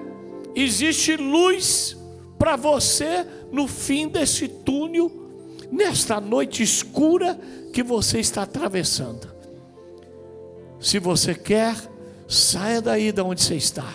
existe 0.55 1.15
luz 1.17 1.97
para 2.37 2.55
você 2.55 3.25
no 3.51 3.67
fim 3.67 4.07
desse 4.07 4.47
túnel, 4.47 5.11
nesta 5.71 6.21
noite 6.21 6.61
escura 6.61 7.39
que 7.73 7.81
você 7.81 8.19
está 8.19 8.43
atravessando. 8.43 9.33
Se 10.79 10.99
você 10.99 11.33
quer, 11.33 11.75
saia 12.27 12.81
daí 12.81 13.11
de 13.11 13.21
onde 13.21 13.41
você 13.41 13.55
está, 13.55 13.91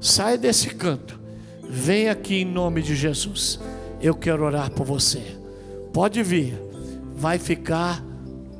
saia 0.00 0.38
desse 0.38 0.68
canto, 0.70 1.20
vem 1.68 2.08
aqui 2.08 2.42
em 2.42 2.44
nome 2.44 2.82
de 2.82 2.96
Jesus. 2.96 3.60
Eu 4.00 4.14
quero 4.14 4.44
orar 4.44 4.70
por 4.70 4.86
você. 4.86 5.22
Pode 5.92 6.22
vir, 6.22 6.58
vai 7.14 7.38
ficar 7.38 8.02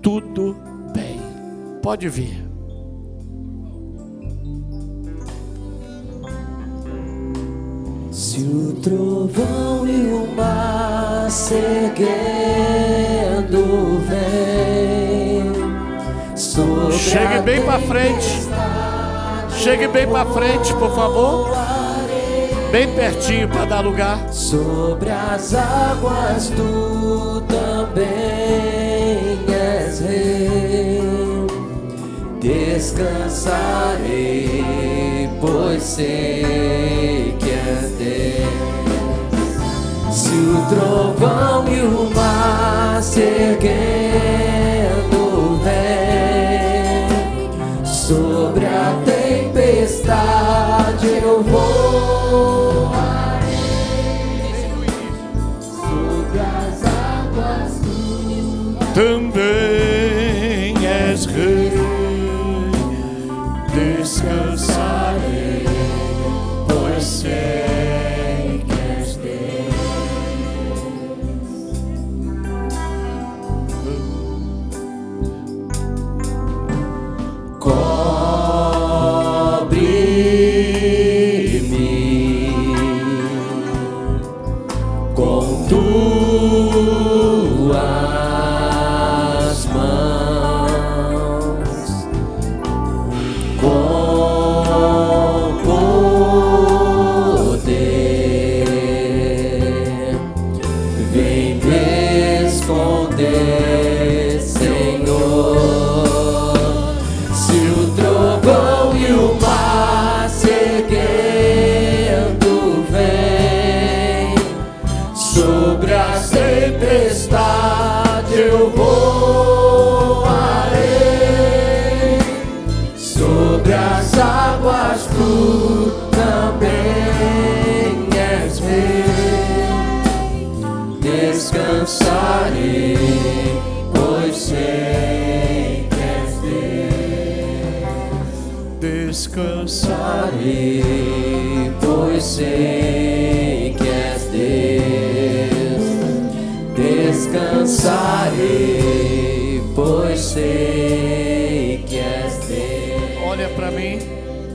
tudo 0.02 0.56
bem. 0.94 1.20
Pode 1.82 2.08
vir. 2.08 2.50
Se 8.10 8.40
o 8.42 8.74
trovão 8.82 9.88
e 9.88 10.12
o 10.12 10.26
mar 10.36 11.30
seguendo 11.30 11.70
vem, 14.06 14.30
chegue 16.92 17.40
bem 17.42 17.64
para 17.64 17.80
frente. 17.80 18.49
Chegue 19.62 19.88
bem 19.88 20.08
para 20.08 20.24
frente, 20.30 20.72
por 20.72 20.94
favor. 20.94 21.50
Bem 22.72 22.90
pertinho 22.94 23.46
para 23.46 23.66
dar 23.66 23.82
lugar. 23.82 24.32
Sobre 24.32 25.10
as 25.10 25.54
águas 25.54 26.50
tu 26.56 27.42
também 27.46 28.08
és 29.46 30.00
rei. 30.00 31.02
Descansarei, 32.40 35.28
pois 35.42 35.82
sei 35.82 37.36
que 37.38 37.50
és 37.50 37.90
Deus. 37.98 38.48
Se 40.10 40.30
o 40.30 40.64
trovão 40.70 41.68
e 41.68 41.82
o 41.82 42.10
mar 42.14 43.02
se 43.02 43.20
erguendo 43.20 43.60
vem, 45.62 47.10
sobre 47.84 48.64
a 48.64 49.19
tempestade 50.10 51.06
eu 51.22 51.42
vou. 51.42 52.90
Sobre 55.60 56.40
as 56.40 56.84
águas 56.84 57.80
Também 58.94 59.79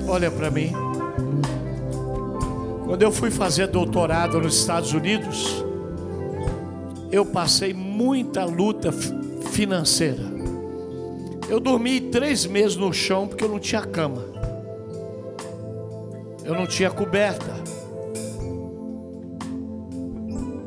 olha 0.07 0.29
para 0.31 0.49
mim. 0.51 0.71
Quando 2.85 3.01
eu 3.01 3.11
fui 3.11 3.31
fazer 3.31 3.67
doutorado 3.67 4.39
nos 4.39 4.57
Estados 4.59 4.93
Unidos, 4.93 5.63
eu 7.11 7.25
passei 7.25 7.73
muita 7.73 8.45
luta 8.45 8.91
fi- 8.91 9.13
financeira. 9.51 10.23
Eu 11.49 11.59
dormi 11.59 11.99
três 12.01 12.45
meses 12.45 12.75
no 12.75 12.91
chão 12.93 13.27
porque 13.27 13.43
eu 13.43 13.49
não 13.49 13.59
tinha 13.59 13.81
cama. 13.81 14.23
Eu 16.43 16.53
não 16.53 16.67
tinha 16.67 16.91
coberta. 16.91 17.53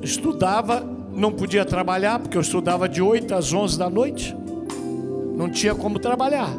Estudava, 0.02 0.84
não 1.12 1.32
podia 1.32 1.64
trabalhar 1.64 2.18
porque 2.18 2.36
eu 2.36 2.40
estudava 2.40 2.88
de 2.88 3.02
8 3.02 3.34
às 3.34 3.52
11 3.52 3.78
da 3.78 3.90
noite. 3.90 4.36
Não 5.36 5.50
tinha 5.50 5.74
como 5.74 5.98
trabalhar. 5.98 6.50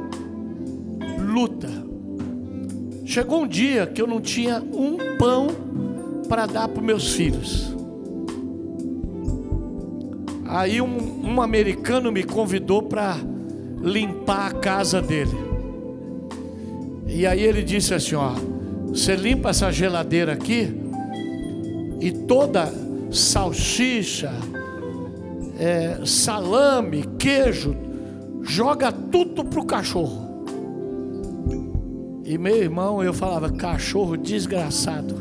Luta. 1.19 1.69
Chegou 3.09 3.41
um 3.41 3.47
dia 3.47 3.87
que 3.87 3.99
eu 3.99 4.05
não 4.05 4.21
tinha 4.21 4.61
um 4.61 5.17
pão 5.17 5.47
para 6.29 6.45
dar 6.45 6.67
para 6.67 6.79
meus 6.79 7.15
filhos. 7.15 7.75
Aí 10.45 10.79
um, 10.79 11.25
um 11.25 11.41
americano 11.41 12.11
me 12.11 12.23
convidou 12.23 12.83
para 12.83 13.17
limpar 13.81 14.51
a 14.51 14.53
casa 14.53 15.01
dele. 15.01 15.35
E 17.07 17.25
aí 17.25 17.41
ele 17.41 17.63
disse 17.63 17.95
assim: 17.95 18.13
ó, 18.13 18.33
você 18.89 19.15
limpa 19.15 19.49
essa 19.49 19.71
geladeira 19.71 20.33
aqui 20.33 20.71
e 21.99 22.11
toda 22.11 22.71
salsicha, 23.11 24.31
é, 25.57 25.99
salame, 26.05 27.05
queijo, 27.17 27.75
joga 28.43 28.91
tudo 28.91 29.43
pro 29.43 29.65
cachorro. 29.65 30.28
E 32.29 32.37
meu 32.37 32.55
irmão, 32.55 33.03
eu 33.03 33.11
falava, 33.11 33.49
cachorro 33.49 34.15
desgraçado, 34.15 35.15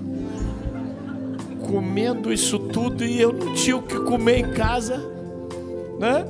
comendo 1.66 2.30
isso 2.30 2.58
tudo 2.58 3.02
e 3.02 3.18
eu 3.18 3.32
não 3.32 3.54
tinha 3.54 3.78
o 3.78 3.82
que 3.82 3.98
comer 4.00 4.40
em 4.40 4.52
casa, 4.52 4.98
né? 5.98 6.26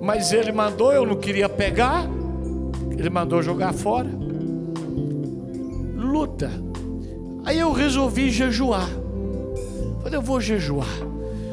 Mas 0.00 0.32
ele 0.32 0.52
mandou, 0.52 0.90
eu 0.90 1.04
não 1.04 1.16
queria 1.16 1.50
pegar, 1.50 2.06
ele 2.92 3.10
mandou 3.10 3.42
jogar 3.42 3.74
fora. 3.74 4.08
Luta. 5.94 6.50
Aí 7.44 7.58
eu 7.58 7.70
resolvi 7.70 8.30
jejuar. 8.30 8.88
Falei, 10.02 10.16
eu 10.16 10.22
vou 10.22 10.40
jejuar. 10.40 10.96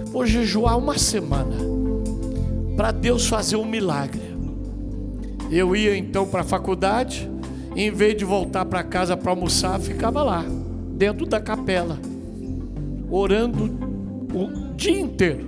Vou 0.05 0.25
jejuar 0.25 0.77
uma 0.77 0.97
semana 0.97 1.57
para 2.77 2.91
Deus 2.91 3.27
fazer 3.27 3.57
um 3.57 3.65
milagre. 3.65 4.23
Eu 5.51 5.75
ia 5.75 5.97
então 5.97 6.25
para 6.25 6.41
a 6.41 6.45
faculdade, 6.45 7.29
em 7.75 7.91
vez 7.91 8.15
de 8.15 8.25
voltar 8.25 8.65
para 8.65 8.83
casa 8.83 9.17
para 9.17 9.31
almoçar, 9.31 9.79
ficava 9.79 10.21
lá, 10.23 10.45
dentro 10.89 11.25
da 11.25 11.39
capela, 11.39 11.97
orando 13.09 13.65
o 14.33 14.75
dia 14.75 14.99
inteiro. 14.99 15.47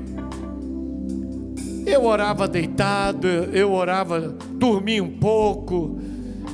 Eu 1.85 2.05
orava 2.05 2.47
deitado, 2.47 3.27
eu 3.27 3.71
orava, 3.71 4.35
dormia 4.53 5.03
um 5.03 5.17
pouco, 5.17 5.99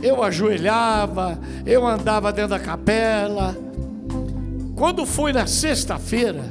eu 0.03 0.21
ajoelhava, 0.23 1.39
eu 1.65 1.87
andava 1.87 2.33
dentro 2.33 2.49
da 2.49 2.59
capela. 2.59 3.55
Quando 4.75 5.05
foi 5.05 5.31
na 5.31 5.47
sexta-feira, 5.47 6.43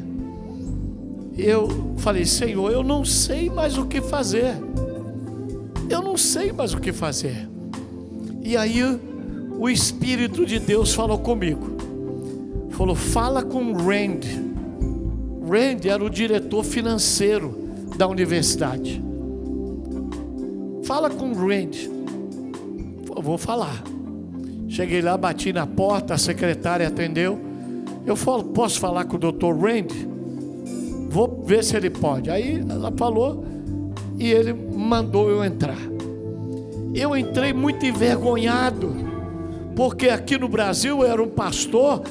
eu 1.37 1.95
falei: 1.99 2.25
Senhor, 2.25 2.71
eu 2.71 2.83
não 2.83 3.05
sei 3.05 3.51
mais 3.51 3.77
o 3.77 3.87
que 3.87 4.01
fazer. 4.01 4.55
Eu 5.89 6.01
não 6.01 6.17
sei 6.17 6.53
mais 6.53 6.73
o 6.73 6.79
que 6.79 6.93
fazer. 6.93 7.49
E 8.43 8.57
aí 8.57 8.79
o 9.61 9.69
Espírito 9.69 10.47
de 10.47 10.59
Deus 10.59 10.95
falou 10.95 11.19
comigo. 11.19 11.77
Falou: 12.71 12.95
fala 12.95 13.43
com 13.43 13.75
Rand. 13.75 14.21
Rand 15.47 15.85
era 15.85 16.03
o 16.03 16.09
diretor 16.09 16.65
financeiro 16.65 17.55
da 17.95 18.09
universidade. 18.09 19.03
Fala 20.85 21.11
com 21.11 21.35
Rand. 21.35 21.77
Vou 23.23 23.37
falar. 23.37 23.85
Cheguei 24.67 25.03
lá, 25.03 25.15
bati 25.19 25.53
na 25.53 25.67
porta, 25.67 26.15
a 26.15 26.19
secretária 26.19 26.89
atendeu. 26.89 27.39
Eu 28.07 28.17
falo, 28.17 28.45
posso 28.45 28.81
falar 28.81 29.05
com 29.05 29.17
o 29.17 29.19
doutor 29.19 29.55
Rand? 29.55 29.89
Vou 31.11 31.43
ver 31.45 31.63
se 31.63 31.77
ele 31.77 31.91
pode. 31.91 32.31
Aí 32.31 32.65
ela 32.67 32.91
falou 32.97 33.45
e 34.19 34.31
ele 34.31 34.55
mandou 34.55 35.29
eu 35.29 35.45
entrar. 35.45 35.77
Eu 36.95 37.15
entrei 37.15 37.53
muito 37.53 37.85
envergonhado, 37.85 39.10
porque 39.81 40.11
aqui 40.11 40.37
no 40.37 40.47
Brasil 40.47 41.01
eu 41.01 41.11
era 41.11 41.23
um 41.23 41.29
pastor 41.31 42.03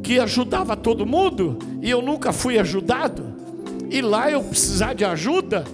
que 0.00 0.20
ajudava 0.20 0.76
todo 0.76 1.04
mundo 1.04 1.58
e 1.82 1.90
eu 1.90 2.00
nunca 2.00 2.32
fui 2.32 2.56
ajudado. 2.56 3.34
E 3.90 4.00
lá 4.00 4.30
eu 4.30 4.44
precisar 4.44 4.94
de 4.94 5.04
ajuda. 5.04 5.64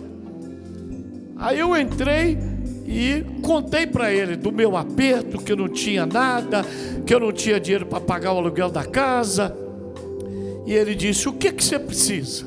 Aí 1.37 1.59
eu 1.59 1.77
entrei 1.77 2.39
e 2.87 3.23
contei 3.43 3.87
para 3.87 4.11
ele 4.11 4.35
do 4.35 4.51
meu 4.51 4.79
aperto, 4.79 5.37
que 5.43 5.53
eu 5.53 5.57
não 5.59 5.69
tinha 5.69 6.07
nada, 6.07 6.65
que 7.05 7.15
eu 7.15 7.21
não 7.21 7.31
tinha 7.31 7.61
dinheiro 7.61 7.85
para 7.85 8.01
pagar 8.01 8.33
o 8.33 8.39
aluguel 8.39 8.71
da 8.71 8.87
casa. 8.87 9.55
E 10.65 10.73
ele 10.73 10.95
disse: 10.95 11.29
O 11.29 11.35
que, 11.35 11.53
que 11.53 11.63
você 11.63 11.79
precisa? 11.79 12.47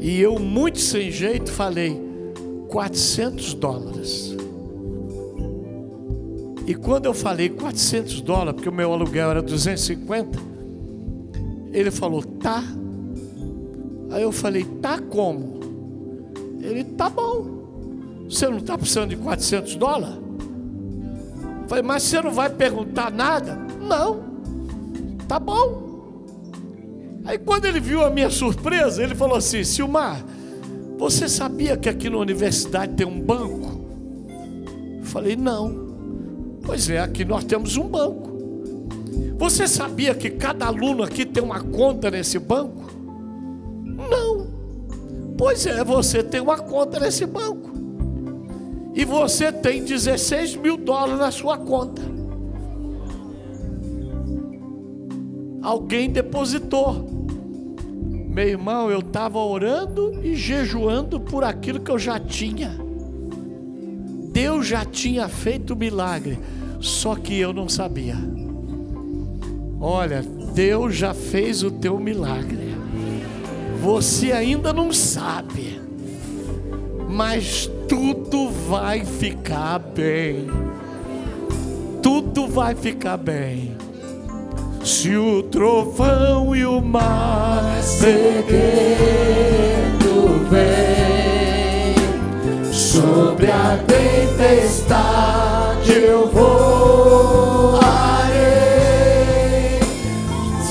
E 0.00 0.20
eu, 0.20 0.40
muito 0.40 0.80
sem 0.80 1.08
jeito, 1.12 1.52
falei: 1.52 1.96
400 2.66 3.54
dólares. 3.54 4.36
E 6.66 6.74
quando 6.74 7.06
eu 7.06 7.14
falei 7.14 7.48
400 7.48 8.20
dólares, 8.22 8.54
porque 8.54 8.68
o 8.68 8.72
meu 8.72 8.92
aluguel 8.92 9.30
era 9.30 9.40
250, 9.40 10.36
ele 11.72 11.92
falou: 11.92 12.22
tá. 12.22 12.64
Aí 14.10 14.22
eu 14.22 14.32
falei: 14.32 14.64
tá 14.82 14.98
como? 14.98 15.60
Ele: 16.60 16.82
tá 16.82 17.08
bom. 17.08 18.24
Você 18.28 18.48
não 18.48 18.58
está 18.58 18.76
precisando 18.76 19.10
de 19.10 19.16
400 19.16 19.76
dólares? 19.76 20.16
Eu 21.62 21.68
falei: 21.68 21.84
mas 21.84 22.02
você 22.02 22.20
não 22.20 22.32
vai 22.32 22.50
perguntar 22.50 23.12
nada? 23.12 23.56
Não. 23.80 24.24
Tá 25.28 25.38
bom. 25.38 25.86
Aí 27.24 27.38
quando 27.38 27.66
ele 27.66 27.78
viu 27.78 28.04
a 28.04 28.10
minha 28.10 28.30
surpresa, 28.30 29.04
ele 29.04 29.14
falou 29.14 29.36
assim: 29.36 29.62
Silmar, 29.62 30.24
você 30.98 31.28
sabia 31.28 31.76
que 31.76 31.88
aqui 31.88 32.10
na 32.10 32.18
universidade 32.18 32.94
tem 32.94 33.06
um 33.06 33.20
banco? 33.20 33.86
Eu 34.98 35.04
falei: 35.04 35.36
Não. 35.36 35.85
Pois 36.66 36.90
é, 36.90 36.98
aqui 36.98 37.24
nós 37.24 37.44
temos 37.44 37.76
um 37.76 37.86
banco. 37.86 38.36
Você 39.38 39.68
sabia 39.68 40.14
que 40.14 40.30
cada 40.30 40.66
aluno 40.66 41.04
aqui 41.04 41.24
tem 41.24 41.42
uma 41.42 41.60
conta 41.60 42.10
nesse 42.10 42.40
banco? 42.40 42.90
Não. 43.84 44.48
Pois 45.38 45.64
é, 45.64 45.84
você 45.84 46.24
tem 46.24 46.40
uma 46.40 46.58
conta 46.58 46.98
nesse 46.98 47.24
banco. 47.24 47.70
E 48.94 49.04
você 49.04 49.52
tem 49.52 49.84
16 49.84 50.56
mil 50.56 50.76
dólares 50.76 51.20
na 51.20 51.30
sua 51.30 51.56
conta. 51.56 52.02
Alguém 55.62 56.10
depositou. 56.10 57.06
Meu 58.28 58.48
irmão, 58.48 58.90
eu 58.90 58.98
estava 59.00 59.38
orando 59.38 60.18
e 60.22 60.34
jejuando 60.34 61.20
por 61.20 61.44
aquilo 61.44 61.80
que 61.80 61.90
eu 61.90 61.98
já 61.98 62.18
tinha. 62.18 62.85
Deus 64.36 64.66
já 64.66 64.84
tinha 64.84 65.26
feito 65.30 65.72
o 65.72 65.76
milagre, 65.76 66.38
só 66.78 67.16
que 67.16 67.40
eu 67.40 67.54
não 67.54 67.70
sabia. 67.70 68.18
Olha, 69.80 70.22
Deus 70.52 70.94
já 70.94 71.14
fez 71.14 71.62
o 71.62 71.70
teu 71.70 71.98
milagre. 71.98 72.76
Você 73.80 74.32
ainda 74.32 74.74
não 74.74 74.92
sabe, 74.92 75.80
mas 77.08 77.70
tudo 77.88 78.50
vai 78.50 79.06
ficar 79.06 79.78
bem. 79.78 80.48
Tudo 82.02 82.46
vai 82.46 82.74
ficar 82.74 83.16
bem. 83.16 83.74
Se 84.84 85.16
o 85.16 85.44
trovão 85.44 86.54
e 86.54 86.66
o 86.66 86.82
mar 86.82 87.82
seguindo 87.82 88.46
tempestade 94.46 95.92
eu 95.92 96.28
voarei. 96.28 97.80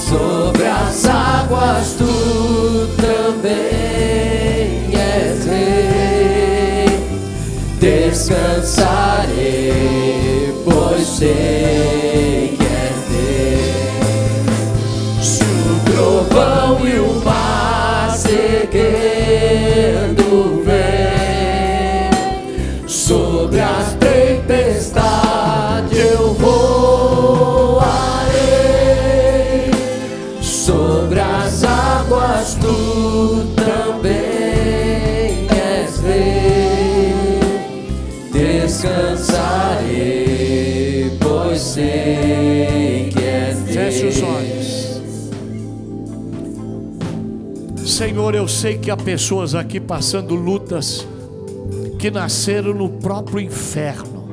Sobre 0.08 0.66
as 0.66 1.06
águas 1.06 1.96
tu 1.98 2.88
também 2.96 4.92
és 4.94 5.46
rei. 5.46 6.86
Descansarei 7.80 8.94
pois 10.64 11.06
sei 11.06 11.65
Senhor, 47.96 48.36
eu 48.36 48.46
sei 48.46 48.78
que 48.78 48.92
há 48.92 48.98
pessoas 48.98 49.56
aqui 49.56 49.80
passando 49.80 50.36
lutas 50.36 51.08
que 51.98 52.12
nasceram 52.12 52.74
no 52.74 52.90
próprio 52.90 53.40
inferno. 53.40 54.28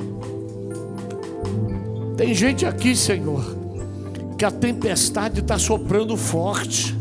Tem 2.16 2.34
gente 2.34 2.66
aqui, 2.66 2.96
Senhor, 2.96 3.56
que 4.36 4.44
a 4.44 4.50
tempestade 4.50 5.38
está 5.38 5.60
soprando 5.60 6.16
forte, 6.16 6.92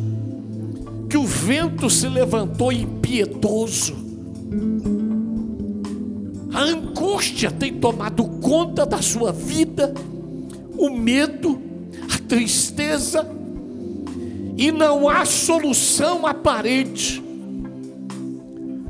que 1.10 1.18
o 1.18 1.26
vento 1.26 1.90
se 1.90 2.08
levantou 2.08 2.72
impiedoso, 2.72 3.96
a 6.54 6.62
angústia 6.62 7.50
tem 7.50 7.74
tomado 7.74 8.24
conta 8.40 8.86
da 8.86 9.02
sua 9.02 9.32
vida, 9.32 9.96
o 10.78 10.92
medo, 10.92 11.60
a 12.14 12.20
tristeza, 12.20 13.41
e 14.62 14.72
não 14.72 15.10
há 15.10 15.26
solução 15.26 16.28
aparente. 16.28 17.20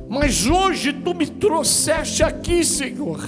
Mas 0.09 0.45
hoje 0.45 0.91
tu 0.91 1.13
me 1.13 1.25
trouxeste 1.25 2.21
aqui, 2.21 2.61
Senhor, 2.65 3.21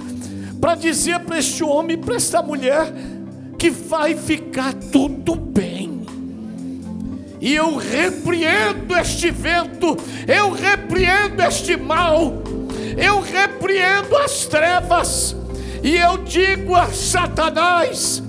para 0.59 0.75
dizer 0.75 1.21
para 1.21 1.39
este 1.39 1.63
homem, 1.63 1.97
para 1.97 2.15
esta 2.15 2.41
mulher, 2.41 2.93
que 3.57 3.69
vai 3.69 4.17
ficar 4.17 4.73
tudo 4.73 5.35
bem. 5.35 6.01
E 7.39 7.55
eu 7.55 7.77
repreendo 7.77 8.93
este 8.97 9.31
vento, 9.31 9.97
eu 10.27 10.51
repreendo 10.51 11.41
este 11.43 11.77
mal, 11.77 12.43
eu 12.97 13.21
repreendo 13.21 14.17
as 14.17 14.45
trevas, 14.47 15.33
e 15.81 15.95
eu 15.95 16.17
digo 16.17 16.75
a 16.75 16.87
Satanás: 16.87 18.21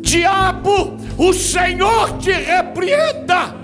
Diabo, 0.00 1.05
o 1.18 1.32
Senhor 1.32 2.18
te 2.18 2.32
repreenda. 2.32 3.54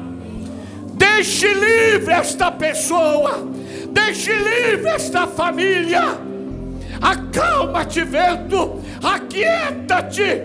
Deixe 0.95 1.53
livre 1.53 2.13
esta 2.13 2.51
pessoa, 2.51 3.49
deixe 3.91 4.33
livre 4.33 4.89
esta 4.89 5.27
família. 5.27 6.19
Acalma-te, 7.01 8.05
vento, 8.05 8.81
aquieta-te, 9.03 10.43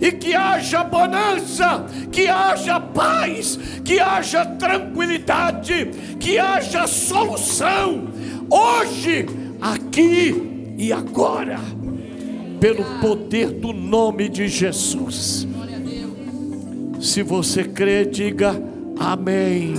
e 0.00 0.10
que 0.10 0.34
haja 0.34 0.82
bonança, 0.82 1.86
que 2.10 2.26
haja 2.26 2.80
paz, 2.80 3.58
que 3.84 4.00
haja 4.00 4.44
tranquilidade, 4.46 5.90
que 6.18 6.38
haja 6.38 6.86
solução, 6.86 8.08
hoje, 8.50 9.26
aqui 9.60 10.74
e 10.78 10.92
agora, 10.92 11.60
pelo 12.58 12.84
poder 13.00 13.50
do 13.50 13.72
nome 13.72 14.28
de 14.28 14.48
Jesus. 14.48 15.46
Se 17.02 17.20
você 17.20 17.64
crê, 17.64 18.04
diga 18.06 18.54
amém. 18.96 19.74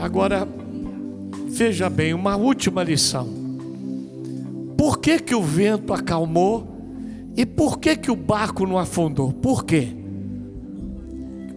Agora, 0.00 0.48
veja 1.48 1.90
bem, 1.90 2.14
uma 2.14 2.34
última 2.34 2.82
lição. 2.82 3.28
Por 4.74 4.98
que, 4.98 5.18
que 5.18 5.34
o 5.34 5.42
vento 5.42 5.92
acalmou 5.92 6.66
e 7.36 7.44
por 7.44 7.78
que, 7.78 7.94
que 7.94 8.10
o 8.10 8.16
barco 8.16 8.66
não 8.66 8.78
afundou? 8.78 9.30
Por 9.30 9.66
quê? 9.66 9.88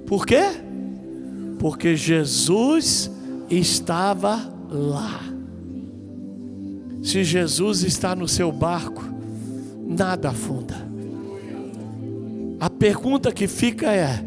Por 0.06 0.26
quê? 0.26 0.44
Porque 1.58 1.96
Jesus 1.96 3.10
estava 3.50 4.54
lá. 4.70 5.22
Se 7.02 7.24
Jesus 7.24 7.84
está 7.84 8.14
no 8.18 8.28
seu 8.28 8.52
barco, 8.52 9.02
nada 9.88 10.30
afunda. 10.30 10.91
A 12.62 12.70
pergunta 12.70 13.32
que 13.32 13.48
fica 13.48 13.92
é: 13.92 14.24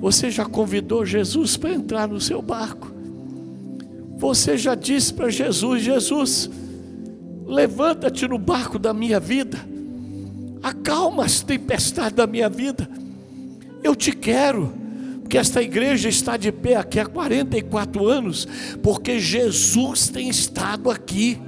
você 0.00 0.30
já 0.30 0.46
convidou 0.46 1.04
Jesus 1.04 1.58
para 1.58 1.74
entrar 1.74 2.08
no 2.08 2.18
seu 2.18 2.40
barco? 2.40 2.90
Você 4.16 4.56
já 4.56 4.74
disse 4.74 5.12
para 5.12 5.28
Jesus: 5.28 5.82
Jesus, 5.82 6.50
levanta-te 7.44 8.26
no 8.26 8.38
barco 8.38 8.78
da 8.78 8.94
minha 8.94 9.20
vida, 9.20 9.58
acalma 10.62 11.26
as 11.26 11.42
tempestades 11.42 12.16
da 12.16 12.26
minha 12.26 12.48
vida. 12.48 12.88
Eu 13.82 13.94
te 13.94 14.10
quero, 14.10 14.72
porque 15.20 15.36
esta 15.36 15.60
igreja 15.60 16.08
está 16.08 16.38
de 16.38 16.50
pé 16.50 16.76
aqui 16.76 16.98
há 16.98 17.04
44 17.04 18.08
anos, 18.08 18.48
porque 18.82 19.20
Jesus 19.20 20.08
tem 20.08 20.30
estado 20.30 20.90
aqui. 20.90 21.38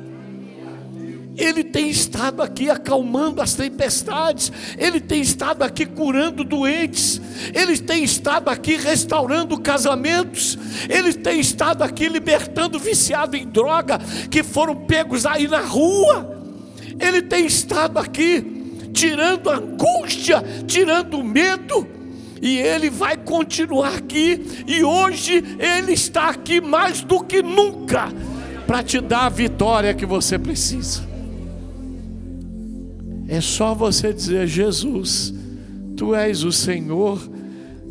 Ele 1.38 1.62
tem 1.62 1.88
estado 1.88 2.42
aqui 2.42 2.68
acalmando 2.68 3.40
as 3.40 3.54
tempestades, 3.54 4.50
Ele 4.76 5.00
tem 5.00 5.20
estado 5.20 5.62
aqui 5.62 5.86
curando 5.86 6.42
doentes, 6.42 7.20
Ele 7.54 7.78
tem 7.78 8.02
estado 8.02 8.48
aqui 8.48 8.74
restaurando 8.74 9.58
casamentos, 9.60 10.58
Ele 10.88 11.14
tem 11.14 11.38
estado 11.38 11.84
aqui 11.84 12.08
libertando 12.08 12.76
viciados 12.76 13.40
em 13.40 13.46
droga 13.46 14.00
que 14.28 14.42
foram 14.42 14.74
pegos 14.74 15.24
aí 15.24 15.46
na 15.46 15.60
rua, 15.60 16.42
Ele 16.98 17.22
tem 17.22 17.46
estado 17.46 18.00
aqui 18.00 18.56
tirando 18.92 19.48
angústia, 19.48 20.42
tirando 20.66 21.22
medo, 21.22 21.86
e 22.42 22.58
Ele 22.58 22.90
vai 22.90 23.16
continuar 23.16 23.94
aqui, 23.94 24.64
e 24.66 24.82
hoje 24.82 25.56
Ele 25.56 25.92
está 25.92 26.30
aqui 26.30 26.60
mais 26.60 27.00
do 27.00 27.22
que 27.22 27.40
nunca 27.40 28.12
para 28.66 28.82
te 28.82 29.00
dar 29.00 29.26
a 29.26 29.28
vitória 29.28 29.94
que 29.94 30.04
você 30.04 30.36
precisa. 30.36 31.07
É 33.28 33.42
só 33.42 33.74
você 33.74 34.12
dizer: 34.12 34.46
Jesus, 34.46 35.34
Tu 35.94 36.14
és 36.14 36.42
o 36.42 36.50
Senhor, 36.50 37.20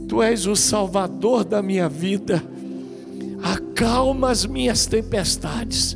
Tu 0.10 0.22
és 0.24 0.48
o 0.48 0.56
Salvador 0.56 1.46
da 1.46 1.62
minha 1.62 1.88
vida, 1.88 2.44
acalma 3.44 4.32
as 4.32 4.46
minhas 4.46 4.88
tempestades 4.88 5.96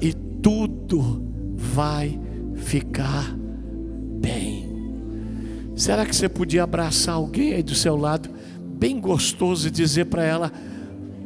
e 0.00 0.12
tudo 0.12 1.24
vai 1.56 2.20
ficar 2.56 3.34
bem. 4.20 4.70
Será 5.74 6.04
que 6.04 6.14
você 6.14 6.28
podia 6.28 6.64
abraçar 6.64 7.14
alguém 7.14 7.54
aí 7.54 7.62
do 7.62 7.74
seu 7.74 7.96
lado, 7.96 8.28
bem 8.78 9.00
gostoso, 9.00 9.68
e 9.68 9.70
dizer 9.70 10.06
para 10.06 10.24
ela: 10.24 10.52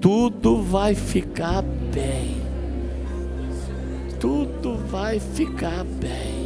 tudo 0.00 0.62
vai 0.62 0.94
ficar 0.94 1.62
bem, 1.62 2.36
tudo 4.20 4.76
vai 4.76 5.18
ficar 5.18 5.84
bem. 5.84 6.45